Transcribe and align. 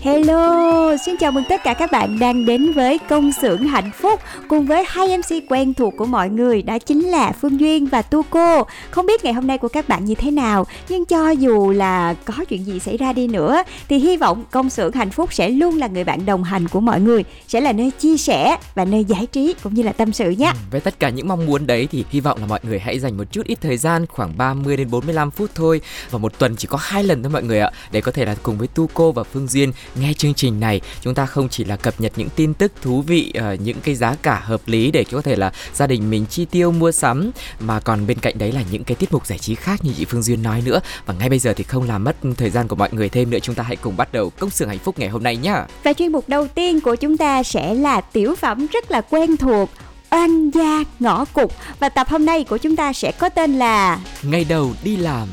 Hello, 0.00 0.96
xin 0.96 1.16
chào 1.16 1.32
mừng 1.32 1.44
tất 1.48 1.60
cả 1.64 1.74
các 1.74 1.92
bạn 1.92 2.18
đang 2.18 2.46
đến 2.46 2.72
với 2.72 2.98
công 3.08 3.32
xưởng 3.32 3.62
hạnh 3.62 3.90
phúc 3.94 4.20
cùng 4.48 4.66
với 4.66 4.84
hai 4.88 5.18
MC 5.18 5.32
quen 5.48 5.74
thuộc 5.74 5.94
của 5.96 6.04
mọi 6.04 6.28
người 6.28 6.62
đó 6.62 6.78
chính 6.78 7.08
là 7.08 7.32
Phương 7.32 7.60
Duyên 7.60 7.86
và 7.86 8.02
Tu 8.02 8.22
Cô. 8.22 8.62
Không 8.90 9.06
biết 9.06 9.24
ngày 9.24 9.32
hôm 9.32 9.46
nay 9.46 9.58
của 9.58 9.68
các 9.68 9.88
bạn 9.88 10.04
như 10.04 10.14
thế 10.14 10.30
nào, 10.30 10.66
nhưng 10.88 11.04
cho 11.04 11.30
dù 11.30 11.70
là 11.70 12.14
có 12.24 12.34
chuyện 12.48 12.64
gì 12.64 12.78
xảy 12.78 12.96
ra 12.96 13.12
đi 13.12 13.26
nữa 13.26 13.62
thì 13.88 13.98
hy 13.98 14.16
vọng 14.16 14.44
công 14.50 14.70
xưởng 14.70 14.92
hạnh 14.92 15.10
phúc 15.10 15.32
sẽ 15.32 15.48
luôn 15.48 15.76
là 15.76 15.86
người 15.86 16.04
bạn 16.04 16.26
đồng 16.26 16.44
hành 16.44 16.68
của 16.68 16.80
mọi 16.80 17.00
người, 17.00 17.24
sẽ 17.48 17.60
là 17.60 17.72
nơi 17.72 17.90
chia 17.90 18.16
sẻ 18.16 18.56
và 18.74 18.84
nơi 18.84 19.04
giải 19.04 19.26
trí 19.26 19.54
cũng 19.62 19.74
như 19.74 19.82
là 19.82 19.92
tâm 19.92 20.12
sự 20.12 20.30
nhé. 20.30 20.50
Ừ, 20.54 20.58
với 20.70 20.80
tất 20.80 21.00
cả 21.00 21.08
những 21.08 21.28
mong 21.28 21.46
muốn 21.46 21.66
đấy 21.66 21.88
thì 21.90 22.04
hy 22.10 22.20
vọng 22.20 22.38
là 22.40 22.46
mọi 22.46 22.60
người 22.62 22.78
hãy 22.78 22.98
dành 22.98 23.16
một 23.16 23.24
chút 23.32 23.46
ít 23.46 23.58
thời 23.60 23.76
gian 23.76 24.06
khoảng 24.06 24.38
30 24.38 24.76
đến 24.76 24.90
45 24.90 25.30
phút 25.30 25.50
thôi 25.54 25.80
và 26.10 26.18
một 26.18 26.38
tuần 26.38 26.56
chỉ 26.56 26.68
có 26.70 26.78
hai 26.80 27.04
lần 27.04 27.22
thôi 27.22 27.32
mọi 27.32 27.42
người 27.42 27.60
ạ 27.60 27.70
để 27.92 28.00
có 28.00 28.12
thể 28.12 28.24
là 28.24 28.34
cùng 28.42 28.58
với 28.58 28.68
Tu 28.68 28.90
Cô 28.94 29.12
và 29.12 29.22
Phương 29.22 29.46
Duyên 29.46 29.72
nghe 29.94 30.12
chương 30.12 30.34
trình 30.34 30.60
này 30.60 30.80
chúng 31.00 31.14
ta 31.14 31.26
không 31.26 31.48
chỉ 31.48 31.64
là 31.64 31.76
cập 31.76 32.00
nhật 32.00 32.12
những 32.16 32.28
tin 32.36 32.54
tức 32.54 32.72
thú 32.82 33.02
vị 33.02 33.32
ờ, 33.34 33.54
những 33.54 33.80
cái 33.80 33.94
giá 33.94 34.14
cả 34.22 34.42
hợp 34.44 34.60
lý 34.66 34.90
để 34.90 35.04
có 35.12 35.22
thể 35.22 35.36
là 35.36 35.52
gia 35.74 35.86
đình 35.86 36.10
mình 36.10 36.26
chi 36.26 36.44
tiêu 36.44 36.72
mua 36.72 36.92
sắm 36.92 37.30
mà 37.60 37.80
còn 37.80 38.06
bên 38.06 38.18
cạnh 38.18 38.38
đấy 38.38 38.52
là 38.52 38.62
những 38.70 38.84
cái 38.84 38.94
tiết 38.94 39.12
mục 39.12 39.26
giải 39.26 39.38
trí 39.38 39.54
khác 39.54 39.84
như 39.84 39.92
chị 39.96 40.04
Phương 40.04 40.22
Duyên 40.22 40.42
nói 40.42 40.62
nữa. 40.66 40.80
Và 41.06 41.14
ngay 41.14 41.28
bây 41.28 41.38
giờ 41.38 41.52
thì 41.56 41.64
không 41.64 41.88
làm 41.88 42.04
mất 42.04 42.16
thời 42.36 42.50
gian 42.50 42.68
của 42.68 42.76
mọi 42.76 42.88
người 42.92 43.08
thêm 43.08 43.30
nữa 43.30 43.38
chúng 43.42 43.54
ta 43.54 43.62
hãy 43.62 43.76
cùng 43.76 43.96
bắt 43.96 44.12
đầu 44.12 44.30
công 44.38 44.50
xưởng 44.50 44.68
hạnh 44.68 44.78
phúc 44.78 44.98
ngày 44.98 45.08
hôm 45.08 45.22
nay 45.22 45.36
nhá. 45.36 45.66
Và 45.84 45.92
chuyên 45.92 46.12
mục 46.12 46.28
đầu 46.28 46.46
tiên 46.48 46.80
của 46.80 46.94
chúng 46.94 47.16
ta 47.16 47.42
sẽ 47.42 47.74
là 47.74 48.00
tiểu 48.00 48.34
phẩm 48.34 48.66
rất 48.66 48.90
là 48.90 49.00
quen 49.00 49.36
thuộc 49.36 49.70
Oan 50.10 50.50
gia 50.50 50.84
ngõ 50.98 51.24
cụt. 51.24 51.50
Và 51.80 51.88
tập 51.88 52.08
hôm 52.10 52.26
nay 52.26 52.44
của 52.44 52.58
chúng 52.58 52.76
ta 52.76 52.92
sẽ 52.92 53.12
có 53.12 53.28
tên 53.28 53.58
là 53.58 54.00
ngày 54.22 54.44
đầu 54.44 54.72
đi 54.82 54.96
làm 54.96 55.28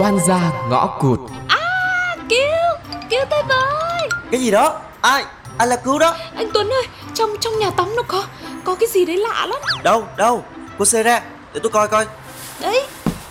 oan 0.00 0.18
gia 0.26 0.52
ngõ 0.70 0.86
cụt 1.00 1.20
Cứu, 2.28 2.96
cứu 3.10 3.20
tôi 3.30 3.42
với 3.42 4.08
Cái 4.30 4.40
gì 4.40 4.50
đó? 4.50 4.80
Ai? 5.00 5.24
Ai 5.58 5.68
là 5.68 5.76
cứu 5.76 5.98
đó? 5.98 6.14
Anh 6.36 6.50
Tuấn 6.54 6.72
ơi, 6.72 6.82
trong 7.14 7.30
trong 7.40 7.58
nhà 7.58 7.70
tắm 7.70 7.96
nó 7.96 8.02
có 8.08 8.24
có 8.64 8.74
cái 8.74 8.88
gì 8.88 9.04
đấy 9.04 9.16
lạ 9.16 9.46
lắm 9.46 9.60
Đâu? 9.82 10.04
Đâu? 10.16 10.44
Cô 10.78 10.84
xe 10.84 11.02
ra 11.02 11.22
Để 11.54 11.60
tôi 11.62 11.72
coi 11.72 11.88
coi 11.88 12.06
Đấy, 12.60 12.86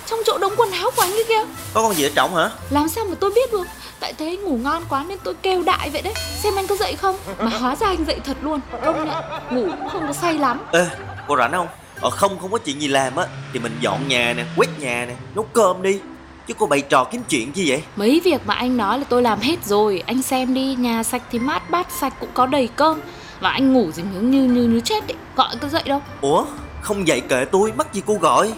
trong 0.05 0.19
chỗ 0.25 0.37
đống 0.37 0.53
quần 0.57 0.71
áo 0.71 0.91
của 0.95 1.01
anh 1.01 1.11
ấy 1.11 1.25
kìa 1.27 1.45
Có 1.73 1.81
con 1.81 1.93
gì 1.93 2.03
ở 2.03 2.09
trọng 2.15 2.35
hả? 2.35 2.49
Làm 2.69 2.89
sao 2.89 3.05
mà 3.05 3.15
tôi 3.19 3.31
biết 3.35 3.51
được 3.51 3.67
Tại 3.99 4.13
thế 4.13 4.37
ngủ 4.37 4.57
ngon 4.63 4.83
quá 4.89 5.05
nên 5.07 5.17
tôi 5.23 5.33
kêu 5.41 5.63
đại 5.63 5.89
vậy 5.89 6.01
đấy 6.01 6.13
Xem 6.43 6.55
anh 6.55 6.67
có 6.67 6.75
dậy 6.75 6.95
không 6.95 7.17
Mà 7.39 7.57
hóa 7.57 7.75
ra 7.75 7.87
anh 7.87 8.05
dậy 8.05 8.19
thật 8.25 8.37
luôn 8.41 8.59
Công 8.85 9.05
nhận, 9.05 9.23
ngủ 9.51 9.71
cũng 9.79 9.89
không 9.89 10.07
có 10.07 10.13
say 10.13 10.33
lắm 10.33 10.59
Ê, 10.71 10.85
cô 11.27 11.37
rảnh 11.37 11.51
không? 11.51 11.67
Ờ 12.01 12.09
không, 12.09 12.39
không 12.39 12.51
có 12.51 12.57
chuyện 12.57 12.81
gì 12.81 12.87
làm 12.87 13.15
á 13.15 13.25
Thì 13.53 13.59
mình 13.59 13.77
dọn 13.79 14.07
nhà 14.07 14.33
nè, 14.37 14.43
quét 14.57 14.67
nhà 14.79 15.05
nè 15.07 15.13
Nấu 15.35 15.45
cơm 15.53 15.81
đi 15.81 15.99
Chứ 16.47 16.53
cô 16.59 16.65
bày 16.65 16.81
trò 16.81 17.03
kiếm 17.03 17.21
chuyện 17.29 17.51
chi 17.51 17.69
vậy? 17.69 17.83
Mấy 17.95 18.21
việc 18.23 18.41
mà 18.45 18.53
anh 18.53 18.77
nói 18.77 18.99
là 18.99 19.05
tôi 19.09 19.21
làm 19.21 19.39
hết 19.39 19.65
rồi 19.65 20.03
Anh 20.05 20.21
xem 20.21 20.53
đi, 20.53 20.75
nhà 20.75 21.03
sạch 21.03 21.21
thì 21.31 21.39
mát 21.39 21.69
bát 21.69 21.87
sạch 21.91 22.13
cũng 22.19 22.29
có 22.33 22.45
đầy 22.45 22.69
cơm 22.75 22.99
Và 23.39 23.49
anh 23.49 23.73
ngủ 23.73 23.91
gì 23.91 24.03
như 24.13 24.21
như 24.21 24.43
như, 24.43 24.63
như 24.63 24.79
chết 24.79 25.07
ấy 25.07 25.15
Gọi 25.35 25.55
có 25.61 25.67
dậy 25.67 25.83
đâu 25.85 26.01
Ủa? 26.21 26.45
Không 26.81 27.07
dậy 27.07 27.21
kệ 27.21 27.45
tôi, 27.45 27.71
mắc 27.75 27.93
gì 27.93 28.01
cô 28.05 28.13
gọi 28.13 28.53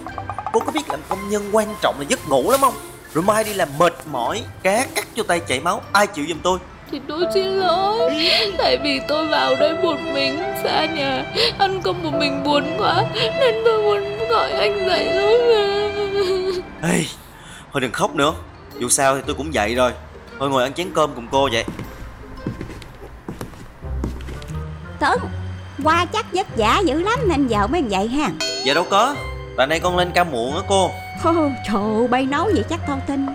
Cô 0.53 0.59
có 0.59 0.71
biết 0.71 0.89
làm 0.89 0.99
công 1.09 1.29
nhân 1.29 1.43
quan 1.51 1.67
trọng 1.81 1.95
là 1.99 2.05
giấc 2.09 2.29
ngủ 2.29 2.51
lắm 2.51 2.59
không? 2.61 2.73
Rồi 3.13 3.23
mai 3.23 3.43
đi 3.43 3.53
làm 3.53 3.69
mệt 3.79 3.93
mỏi 4.11 4.41
Cá 4.63 4.85
cắt 4.95 5.07
cho 5.15 5.23
tay 5.23 5.39
chảy 5.39 5.59
máu 5.59 5.81
Ai 5.91 6.07
chịu 6.07 6.25
giùm 6.29 6.37
tôi? 6.43 6.59
Thì 6.91 6.99
tôi 7.07 7.25
xin 7.33 7.45
lỗi 7.45 8.29
Tại 8.57 8.77
vì 8.83 8.99
tôi 9.07 9.27
vào 9.27 9.55
đây 9.55 9.73
một 9.83 9.95
mình 10.13 10.37
Xa 10.63 10.85
nhà 10.85 11.25
Ăn 11.57 11.81
cơm 11.83 12.03
một 12.03 12.11
mình 12.19 12.43
buồn 12.43 12.63
quá 12.77 13.03
Nên 13.13 13.55
tôi 13.65 13.83
muốn 13.83 14.27
gọi 14.29 14.51
anh 14.51 14.85
dậy 14.87 15.09
thôi 15.13 15.39
mà 15.49 16.89
Ê, 16.89 17.03
thôi 17.75 17.81
đừng 17.81 17.91
khóc 17.91 18.15
nữa. 18.15 18.33
Dù 18.79 18.89
sao 18.89 19.15
thì 19.15 19.21
tôi 19.25 19.35
cũng 19.35 19.53
dậy 19.53 19.75
rồi. 19.75 19.91
Thôi 20.39 20.49
ngồi 20.49 20.63
ăn 20.63 20.73
chén 20.73 20.87
cơm 20.93 21.11
cùng 21.15 21.27
cô 21.31 21.49
vậy. 21.51 21.65
Tuấn 24.99 25.19
Qua 25.83 26.05
chắc 26.05 26.25
vất 26.33 26.47
vả 26.57 26.81
dữ 26.85 27.01
lắm 27.01 27.19
nên 27.27 27.47
giờ 27.47 27.67
mới 27.67 27.83
vậy 27.89 28.07
ha. 28.07 28.29
Dạ 28.65 28.73
đâu 28.73 28.85
có. 28.89 29.15
Tại 29.57 29.67
nay 29.67 29.79
con 29.79 29.97
lên 29.97 30.11
ca 30.11 30.23
muộn 30.23 30.55
á 30.55 30.61
cô. 30.69 30.91
Ồ, 31.23 31.33
Trời 31.67 31.83
ơi, 31.95 32.07
bay 32.07 32.25
nấu 32.25 32.43
vậy 32.43 32.63
chắc 32.69 32.79
thông 32.87 33.01
tin 33.07 33.25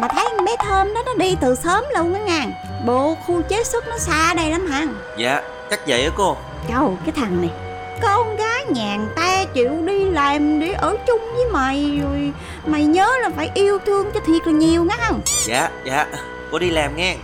Mà 0.00 0.08
thấy 0.08 0.28
con 0.36 0.44
bé 0.44 0.52
Thơm 0.66 0.94
đó 0.94 1.02
nó 1.06 1.14
đi 1.14 1.36
từ 1.40 1.54
sớm 1.54 1.84
luôn 1.96 2.14
á 2.14 2.20
nha. 2.20 2.46
Bộ 2.86 3.14
khu 3.26 3.42
chế 3.42 3.64
xuất 3.64 3.88
nó 3.88 3.98
xa 3.98 4.34
đây 4.34 4.50
lắm 4.50 4.66
hả? 4.66 4.86
Dạ, 5.18 5.42
chắc 5.70 5.80
vậy 5.86 6.04
á 6.04 6.10
cô. 6.16 6.36
Trời 6.68 6.88
cái 7.04 7.12
thằng 7.16 7.40
này 7.40 7.69
Con 8.02 8.36
gái 8.36 8.64
nhà 8.64 8.96
người 8.96 9.14
ta 9.16 9.44
chịu 9.44 9.70
đi 9.86 10.04
làm 10.04 10.60
để 10.60 10.72
ở 10.72 10.96
chung 11.06 11.20
với 11.34 11.44
mày 11.52 12.00
Rồi 12.02 12.32
mày 12.66 12.84
nhớ 12.84 13.10
là 13.22 13.30
phải 13.36 13.50
yêu 13.54 13.78
thương 13.86 14.10
cho 14.14 14.20
thiệt 14.26 14.46
là 14.46 14.52
nhiều 14.52 14.84
nghe 14.84 14.94
không 14.98 15.20
Dạ, 15.46 15.70
dạ. 15.86 16.06
Cô 16.52 16.58
đi 16.58 16.70
làm 16.70 16.96
nghe. 16.96 17.16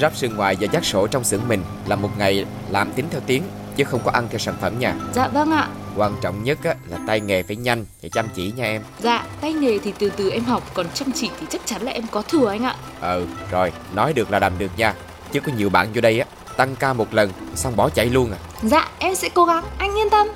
Ráp 0.00 0.16
sườn 0.16 0.36
ngoài 0.36 0.56
và 0.60 0.66
dắt 0.72 0.84
sổ 0.84 1.06
trong 1.06 1.24
xưởng 1.24 1.48
mình 1.48 1.62
là 1.86 1.96
một 1.96 2.10
ngày 2.18 2.46
làm 2.70 2.92
tính 2.92 3.06
theo 3.10 3.20
tiếng 3.26 3.42
chứ 3.76 3.84
không 3.84 4.00
có 4.04 4.10
ăn 4.10 4.28
theo 4.30 4.38
sản 4.38 4.54
phẩm 4.60 4.78
nha. 4.78 4.94
Dạ 5.14 5.28
vâng 5.28 5.50
ạ. 5.52 5.68
Quan 5.96 6.12
trọng 6.20 6.44
nhất 6.44 6.58
á, 6.64 6.74
là 6.90 6.98
tay 7.06 7.20
nghề 7.20 7.42
phải 7.42 7.56
nhanh 7.56 7.84
và 8.02 8.08
chăm 8.12 8.28
chỉ 8.34 8.52
nha 8.56 8.64
em. 8.64 8.82
Dạ 8.98 9.24
tay 9.40 9.52
nghề 9.52 9.78
thì 9.78 9.92
từ 9.98 10.10
từ 10.16 10.30
em 10.30 10.44
học 10.44 10.62
Còn 10.74 10.86
chăm 10.94 11.12
chỉ 11.12 11.30
thì 11.40 11.46
chắc 11.50 11.60
chắn 11.66 11.82
là 11.82 11.92
em 11.92 12.04
có 12.10 12.22
thừa 12.22 12.48
anh 12.50 12.64
ạ. 12.64 12.76
Ừ 13.00 13.26
rồi 13.50 13.72
nói 13.94 14.12
được 14.12 14.30
là 14.30 14.38
làm 14.38 14.58
được 14.58 14.70
nha. 14.76 14.94
Chứ 15.32 15.40
có 15.40 15.52
nhiều 15.56 15.70
bạn 15.70 15.88
vô 15.94 16.00
đây 16.00 16.20
á 16.20 16.26
tăng 16.56 16.76
ca 16.76 16.92
một 16.92 17.14
lần 17.14 17.30
xong 17.54 17.76
bỏ 17.76 17.88
chạy 17.88 18.06
luôn 18.06 18.30
à? 18.32 18.38
Dạ 18.62 18.88
em 18.98 19.14
sẽ 19.14 19.28
cố 19.28 19.44
gắng 19.44 19.64
anh 19.78 19.98
yên 19.98 20.10
tâm. 20.10 20.26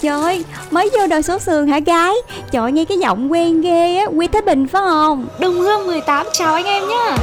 Trời 0.00 0.22
ơi, 0.22 0.44
mới 0.70 0.90
vô 0.92 1.06
đời 1.06 1.22
số 1.22 1.38
sườn 1.38 1.68
hả 1.68 1.78
gái? 1.78 2.14
Trời 2.50 2.72
nghe 2.72 2.84
cái 2.84 2.98
giọng 2.98 3.32
quen 3.32 3.60
ghê 3.60 3.96
á 3.96 4.06
Quy 4.06 4.26
Thế 4.26 4.40
Bình 4.40 4.66
phải 4.66 4.82
không? 4.84 5.26
Đồng 5.38 5.54
Hương 5.54 5.86
18 5.86 6.26
chào 6.32 6.54
anh 6.54 6.64
em 6.64 6.88
nhá. 6.88 7.16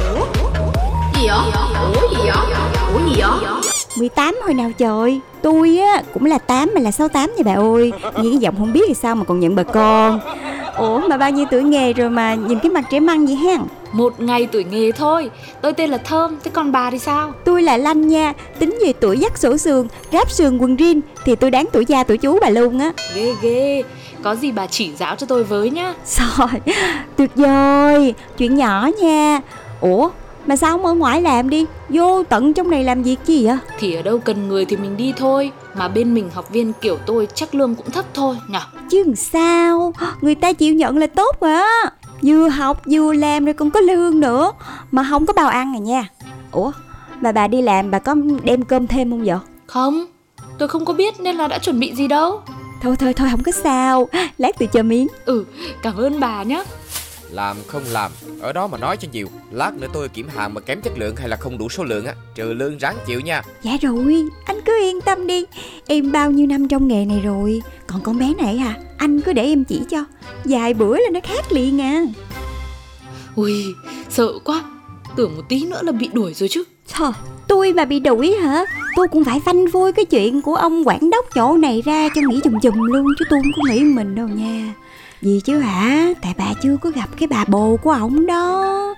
Gì 1.14 1.28
vậy? 1.28 1.38
Ủa 1.94 2.08
gì 2.10 2.16
vậy? 2.16 2.54
Ủa 2.94 3.00
gì 3.08 3.22
vậy? 3.22 3.62
18 3.96 4.40
hồi 4.44 4.54
nào 4.54 4.70
trời? 4.78 5.20
Tôi 5.42 5.78
á 5.78 6.02
cũng 6.14 6.24
là 6.24 6.38
8 6.38 6.70
mà 6.74 6.80
là 6.80 6.90
68 6.90 7.34
nha 7.36 7.42
bà 7.44 7.54
ơi. 7.54 7.92
Nghe 8.02 8.30
cái 8.30 8.38
giọng 8.40 8.54
không 8.58 8.72
biết 8.72 8.84
thì 8.88 8.94
sao 8.94 9.14
mà 9.14 9.24
còn 9.24 9.40
nhận 9.40 9.56
bà 9.56 9.62
con. 9.62 10.20
Ủa 10.76 10.98
mà 11.08 11.16
bao 11.16 11.30
nhiêu 11.30 11.46
tuổi 11.50 11.62
nghề 11.62 11.92
rồi 11.92 12.10
mà 12.10 12.34
nhìn 12.34 12.58
cái 12.58 12.70
mặt 12.70 12.84
trẻ 12.90 13.00
măng 13.00 13.26
vậy 13.26 13.34
ha 13.34 13.58
Một 13.92 14.20
ngày 14.20 14.48
tuổi 14.52 14.64
nghề 14.64 14.92
thôi. 14.92 15.30
Tôi 15.60 15.72
tên 15.72 15.90
là 15.90 15.98
Thơm 15.98 16.36
Thế 16.44 16.50
còn 16.54 16.72
bà 16.72 16.90
thì 16.90 16.98
sao? 16.98 17.32
Tôi 17.44 17.62
là 17.62 17.76
Lanh 17.76 18.08
nha 18.08 18.32
Tính 18.58 18.78
về 18.86 18.92
tuổi 18.92 19.18
dắt 19.18 19.38
sổ 19.38 19.56
sườn 19.56 19.88
Ráp 20.12 20.30
sườn 20.30 20.58
quần 20.58 20.76
rin 20.76 21.00
Thì 21.24 21.36
tôi 21.36 21.50
đáng 21.50 21.66
tuổi 21.72 21.84
cha 21.84 22.04
tuổi 22.04 22.18
chú 22.18 22.38
bà 22.40 22.48
luôn 22.48 22.78
á. 22.78 22.92
Ghê 23.14 23.34
ghê. 23.42 23.82
Có 24.22 24.34
gì 24.34 24.52
bà 24.52 24.66
chỉ 24.66 24.92
giáo 24.92 25.16
cho 25.16 25.26
tôi 25.26 25.44
với 25.44 25.70
nhá. 25.70 25.94
Rồi 26.06 26.60
Tuyệt 27.16 27.30
vời 27.34 28.14
Chuyện 28.38 28.56
nhỏ 28.56 28.88
nha. 29.02 29.40
Ủa 29.80 30.10
mà 30.46 30.56
sao 30.56 30.70
không 30.70 30.86
ở 30.86 30.94
ngoài 30.94 31.22
làm 31.22 31.50
đi? 31.50 31.66
Vô 31.88 32.22
tận 32.22 32.52
trong 32.52 32.70
này 32.70 32.84
làm 32.84 33.02
việc 33.02 33.16
chi 33.26 33.46
vậy? 33.46 33.56
Thì 33.78 33.94
ở 33.94 34.02
đâu 34.02 34.18
cần 34.18 34.48
người 34.48 34.64
thì 34.64 34.76
mình 34.76 34.96
đi 34.96 35.12
thôi. 35.16 35.50
Mà 35.74 35.88
bên 35.88 36.14
mình 36.14 36.30
học 36.34 36.50
viên 36.50 36.72
kiểu 36.80 36.98
tôi 37.06 37.28
chắc 37.34 37.54
lương 37.54 37.74
cũng 37.74 37.90
thấp 37.90 38.04
thôi. 38.14 38.36
Nhở 38.48 38.60
Chứ 38.90 39.04
sao? 39.16 39.92
Người 40.20 40.34
ta 40.34 40.52
chịu 40.52 40.74
nhận 40.74 40.98
là 40.98 41.06
tốt 41.06 41.40
á 41.40 41.90
Vừa 42.22 42.48
học 42.48 42.82
vừa 42.86 43.12
làm 43.12 43.44
rồi 43.44 43.54
còn 43.54 43.70
có 43.70 43.80
lương 43.80 44.20
nữa. 44.20 44.52
Mà 44.90 45.06
không 45.10 45.26
có 45.26 45.32
bao 45.32 45.48
ăn 45.48 45.76
à 45.76 45.78
nha. 45.78 46.08
Ủa 46.52 46.72
mà 47.20 47.32
bà 47.32 47.48
đi 47.48 47.62
làm 47.62 47.90
bà 47.90 47.98
có 47.98 48.14
đem 48.42 48.62
cơm 48.62 48.86
thêm 48.86 49.10
không 49.10 49.24
vậy? 49.24 49.38
Không 49.66 50.04
tôi 50.58 50.68
không 50.68 50.84
có 50.84 50.92
biết 50.92 51.20
nên 51.20 51.36
là 51.36 51.48
đã 51.48 51.58
chuẩn 51.58 51.80
bị 51.80 51.94
gì 51.94 52.08
đâu. 52.08 52.40
Thôi 52.82 52.96
thôi 52.98 53.12
thôi 53.12 53.28
không 53.30 53.42
có 53.42 53.52
sao. 53.52 54.08
Lát 54.38 54.58
tôi 54.58 54.68
cho 54.72 54.82
miếng. 54.82 55.08
Ừ, 55.24 55.44
cảm 55.82 55.96
ơn 55.96 56.20
bà 56.20 56.42
nhá 56.42 56.64
Làm 57.32 57.56
không 57.66 57.82
làm, 57.90 58.10
ở 58.40 58.52
đó 58.52 58.66
mà 58.66 58.78
nói 58.78 58.96
cho 58.96 59.08
nhiều 59.12 59.28
Lát 59.50 59.74
nữa 59.74 59.86
tôi 59.92 60.08
kiểm 60.08 60.28
hàng 60.28 60.54
mà 60.54 60.60
kém 60.60 60.80
chất 60.80 60.98
lượng 60.98 61.16
hay 61.16 61.28
là 61.28 61.36
không 61.36 61.58
đủ 61.58 61.68
số 61.68 61.84
lượng 61.84 62.06
á 62.06 62.14
Trừ 62.34 62.52
lương 62.52 62.78
ráng 62.78 62.96
chịu 63.06 63.20
nha. 63.20 63.42
Dạ 63.62 63.76
rồi 63.82 64.24
Anh 64.46 64.60
cứ 64.64 64.80
yên 64.82 65.00
tâm 65.00 65.26
đi 65.26 65.44
Em 65.86 66.12
bao 66.12 66.30
nhiêu 66.30 66.46
năm 66.46 66.68
trong 66.68 66.88
nghề 66.88 67.04
này 67.04 67.20
rồi 67.20 67.62
Còn 67.86 68.00
con 68.00 68.18
bé 68.18 68.34
này 68.38 68.58
à 68.58 68.76
Anh 68.98 69.20
cứ 69.20 69.32
để 69.32 69.42
em 69.42 69.64
chỉ 69.64 69.80
cho 69.90 70.04
Vài 70.44 70.74
bữa 70.74 70.96
là 70.96 71.10
nó 71.12 71.20
khác 71.22 71.52
liền 71.52 71.80
à. 71.80 72.04
Ui, 73.36 73.64
sợ 74.10 74.38
quá 74.44 74.62
Tưởng 75.16 75.36
một 75.36 75.42
tí 75.48 75.64
nữa 75.64 75.80
là 75.82 75.92
bị 75.92 76.08
đuổi 76.12 76.34
rồi 76.34 76.48
chứ. 76.48 76.64
Thôi 76.94 77.12
tôi 77.48 77.72
mà 77.72 77.84
bị 77.84 78.00
đuổi 78.00 78.36
hả 78.36 78.64
Tôi 78.96 79.08
cũng 79.08 79.24
phải 79.24 79.40
phanh 79.40 79.64
phui 79.72 79.92
cái 79.92 80.04
chuyện 80.04 80.42
của 80.42 80.54
ông 80.54 80.88
quản 80.88 81.10
đốc 81.10 81.26
chỗ 81.34 81.56
này 81.56 81.82
ra 81.84 82.08
cho 82.14 82.20
nghĩ 82.28 82.40
chùm 82.44 82.60
chùm 82.62 82.74
luôn 82.74 83.06
Chứ 83.18 83.24
tôi 83.30 83.40
không 83.42 83.52
có 83.56 83.62
nghĩ 83.72 83.80
mình 83.80 84.14
đâu 84.14 84.28
nha 84.28 84.74
Gì 85.22 85.40
chứ 85.44 85.58
hả? 85.58 86.08
Tại 86.22 86.34
bà 86.38 86.46
chưa 86.62 86.76
có 86.76 86.90
gặp 86.90 87.08
cái 87.18 87.26
bà 87.26 87.44
bồ 87.44 87.76
của 87.76 87.90
ổng 87.90 88.26
đó. 88.26 88.94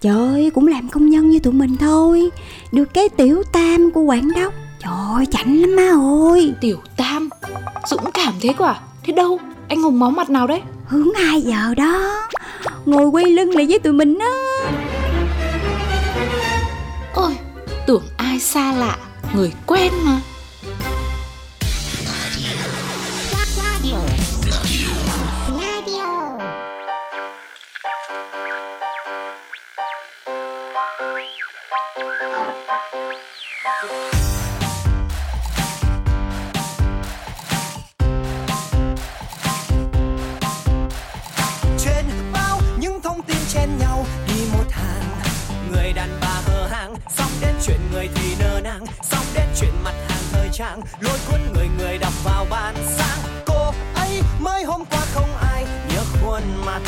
Trời 0.00 0.50
cũng 0.54 0.66
làm 0.66 0.88
công 0.88 1.08
nhân 1.08 1.30
như 1.30 1.38
tụi 1.38 1.52
mình 1.52 1.76
thôi. 1.76 2.30
Được 2.72 2.94
cái 2.94 3.08
tiểu 3.08 3.42
tam 3.52 3.90
của 3.90 4.02
quản 4.02 4.32
đốc. 4.32 4.54
Trời 4.82 4.92
ơi 5.14 5.26
chảnh 5.30 5.60
lắm 5.60 5.76
má 5.76 5.92
ơi. 6.32 6.54
Tiểu 6.60 6.78
Tam? 6.96 7.28
Dũng 7.86 8.10
cảm 8.14 8.34
thế 8.40 8.52
quả 8.58 8.80
Thế 9.02 9.12
đâu? 9.12 9.38
Anh 9.68 9.82
Hùng 9.82 10.00
máu 10.00 10.10
mặt 10.10 10.30
nào 10.30 10.46
đấy? 10.46 10.60
Hướng 10.86 11.14
2 11.14 11.42
giờ 11.42 11.74
đó? 11.74 12.26
Ngồi 12.86 13.06
quay 13.06 13.24
lưng 13.24 13.50
lại 13.50 13.66
với 13.68 13.78
tụi 13.78 13.92
mình 13.92 14.18
á. 14.18 14.32
Ôi 17.14 17.36
Tưởng 17.86 18.02
ai 18.16 18.40
xa 18.40 18.72
lạ. 18.72 18.96
Người 19.34 19.52
quen 19.66 19.92
mà 20.04 20.20
trên 28.08 28.16
bao 42.32 42.60
những 42.78 43.00
thông 43.02 43.22
tin 43.22 43.36
chen 43.48 43.78
nhau 43.78 44.06
đi 44.28 44.34
một 44.52 44.64
hàng. 44.70 45.02
Người 45.72 45.92
đàn 45.92 46.08
bà 46.20 46.40
hờ 46.46 46.66
hàng, 46.66 46.94
xong 47.16 47.30
đến 47.40 47.54
chuyện 47.66 47.80
người 47.92 48.08
thì 48.14 48.34
nơ 48.40 48.60
nang. 48.60 48.84
Xong 49.02 49.24
đến 49.34 49.46
chuyện 49.60 49.72
mặt 49.84 49.94
hàng 50.08 50.22
thời 50.32 50.48
trang 50.52 50.80
lôi 51.00 51.18
cuốn 51.30 51.40
người 51.54 51.68
người 51.78 51.98
đọc 51.98 52.12
vào 52.24 52.46
bàn 52.50 52.74
sáng. 52.96 53.18
Cô 53.46 53.72
ấy 53.94 54.22
mới 54.40 54.64
hôm 54.64 54.84
qua 54.90 55.00
không 55.14 55.36
ai 55.36 55.64
nhớ 55.88 56.02
khuôn 56.22 56.42
mặt 56.66 56.80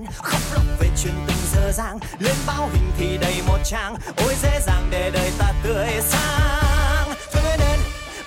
gian. 0.00 0.12
Khóc 0.22 0.40
lóc 0.52 0.62
về 0.78 0.88
chuyện 1.02 1.14
tình 1.26 1.36
dơ 1.54 1.72
dàng 1.72 1.98
lên 2.18 2.36
báo 2.46 2.68
hình 2.72 2.90
thì 2.98 3.18
đầy 3.18 3.42
một 3.46 3.58
trang. 3.64 3.96
Ôi, 4.16 4.34
dễ 4.42 4.60
dàng 4.66 4.88
để 4.90 5.10
đời 5.10 5.30
ta 5.38 5.52
tươi 5.62 5.88
sáng. 6.02 7.14
Thế 7.32 7.56
nên, 7.58 7.78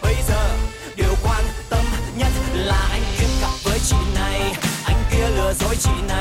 bây 0.02 0.16
giờ, 0.28 0.50
điều 0.96 1.16
quan 1.24 1.44
tâm 1.70 1.86
nhất 2.18 2.32
là 2.54 2.88
anh 2.92 3.04
kiếm 3.20 3.30
cặp 3.42 3.52
với 3.64 3.80
chị 3.80 3.98
này. 4.16 4.54
Anh 4.86 5.04
kia 5.12 5.28
lừa 5.36 5.54
dối 5.54 5.76
chị 5.80 5.92
này. 6.08 6.13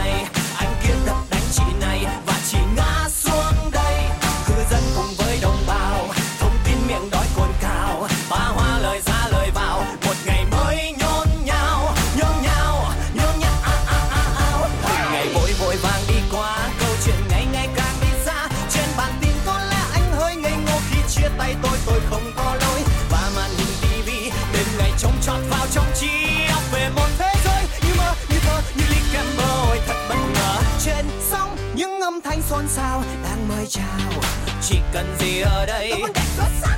Cần 34.93 35.17
gì 35.19 35.41
ở 35.41 35.67
đây? 35.67 35.93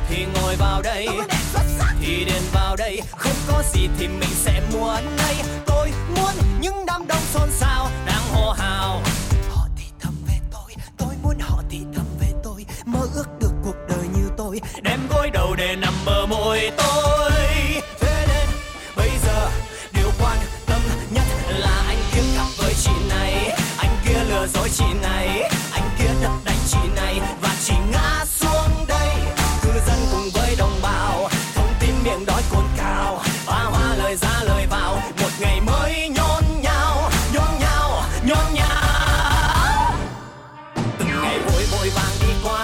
Thì 0.09 0.27
ngồi 0.35 0.57
vào 0.57 0.83
đây. 0.83 1.07
Thì 2.01 2.25
đến 2.25 2.43
vào 2.53 2.77
đây. 2.77 3.01
Không 3.17 3.37
có 3.49 3.63
gì 3.73 3.89
thì 3.99 4.09
mình 4.09 4.31
sẽ 4.35 4.61
muốn 4.73 5.17
ngày 41.85 41.93
vội 41.97 42.35
vội 42.43 42.53
vàng 42.53 42.64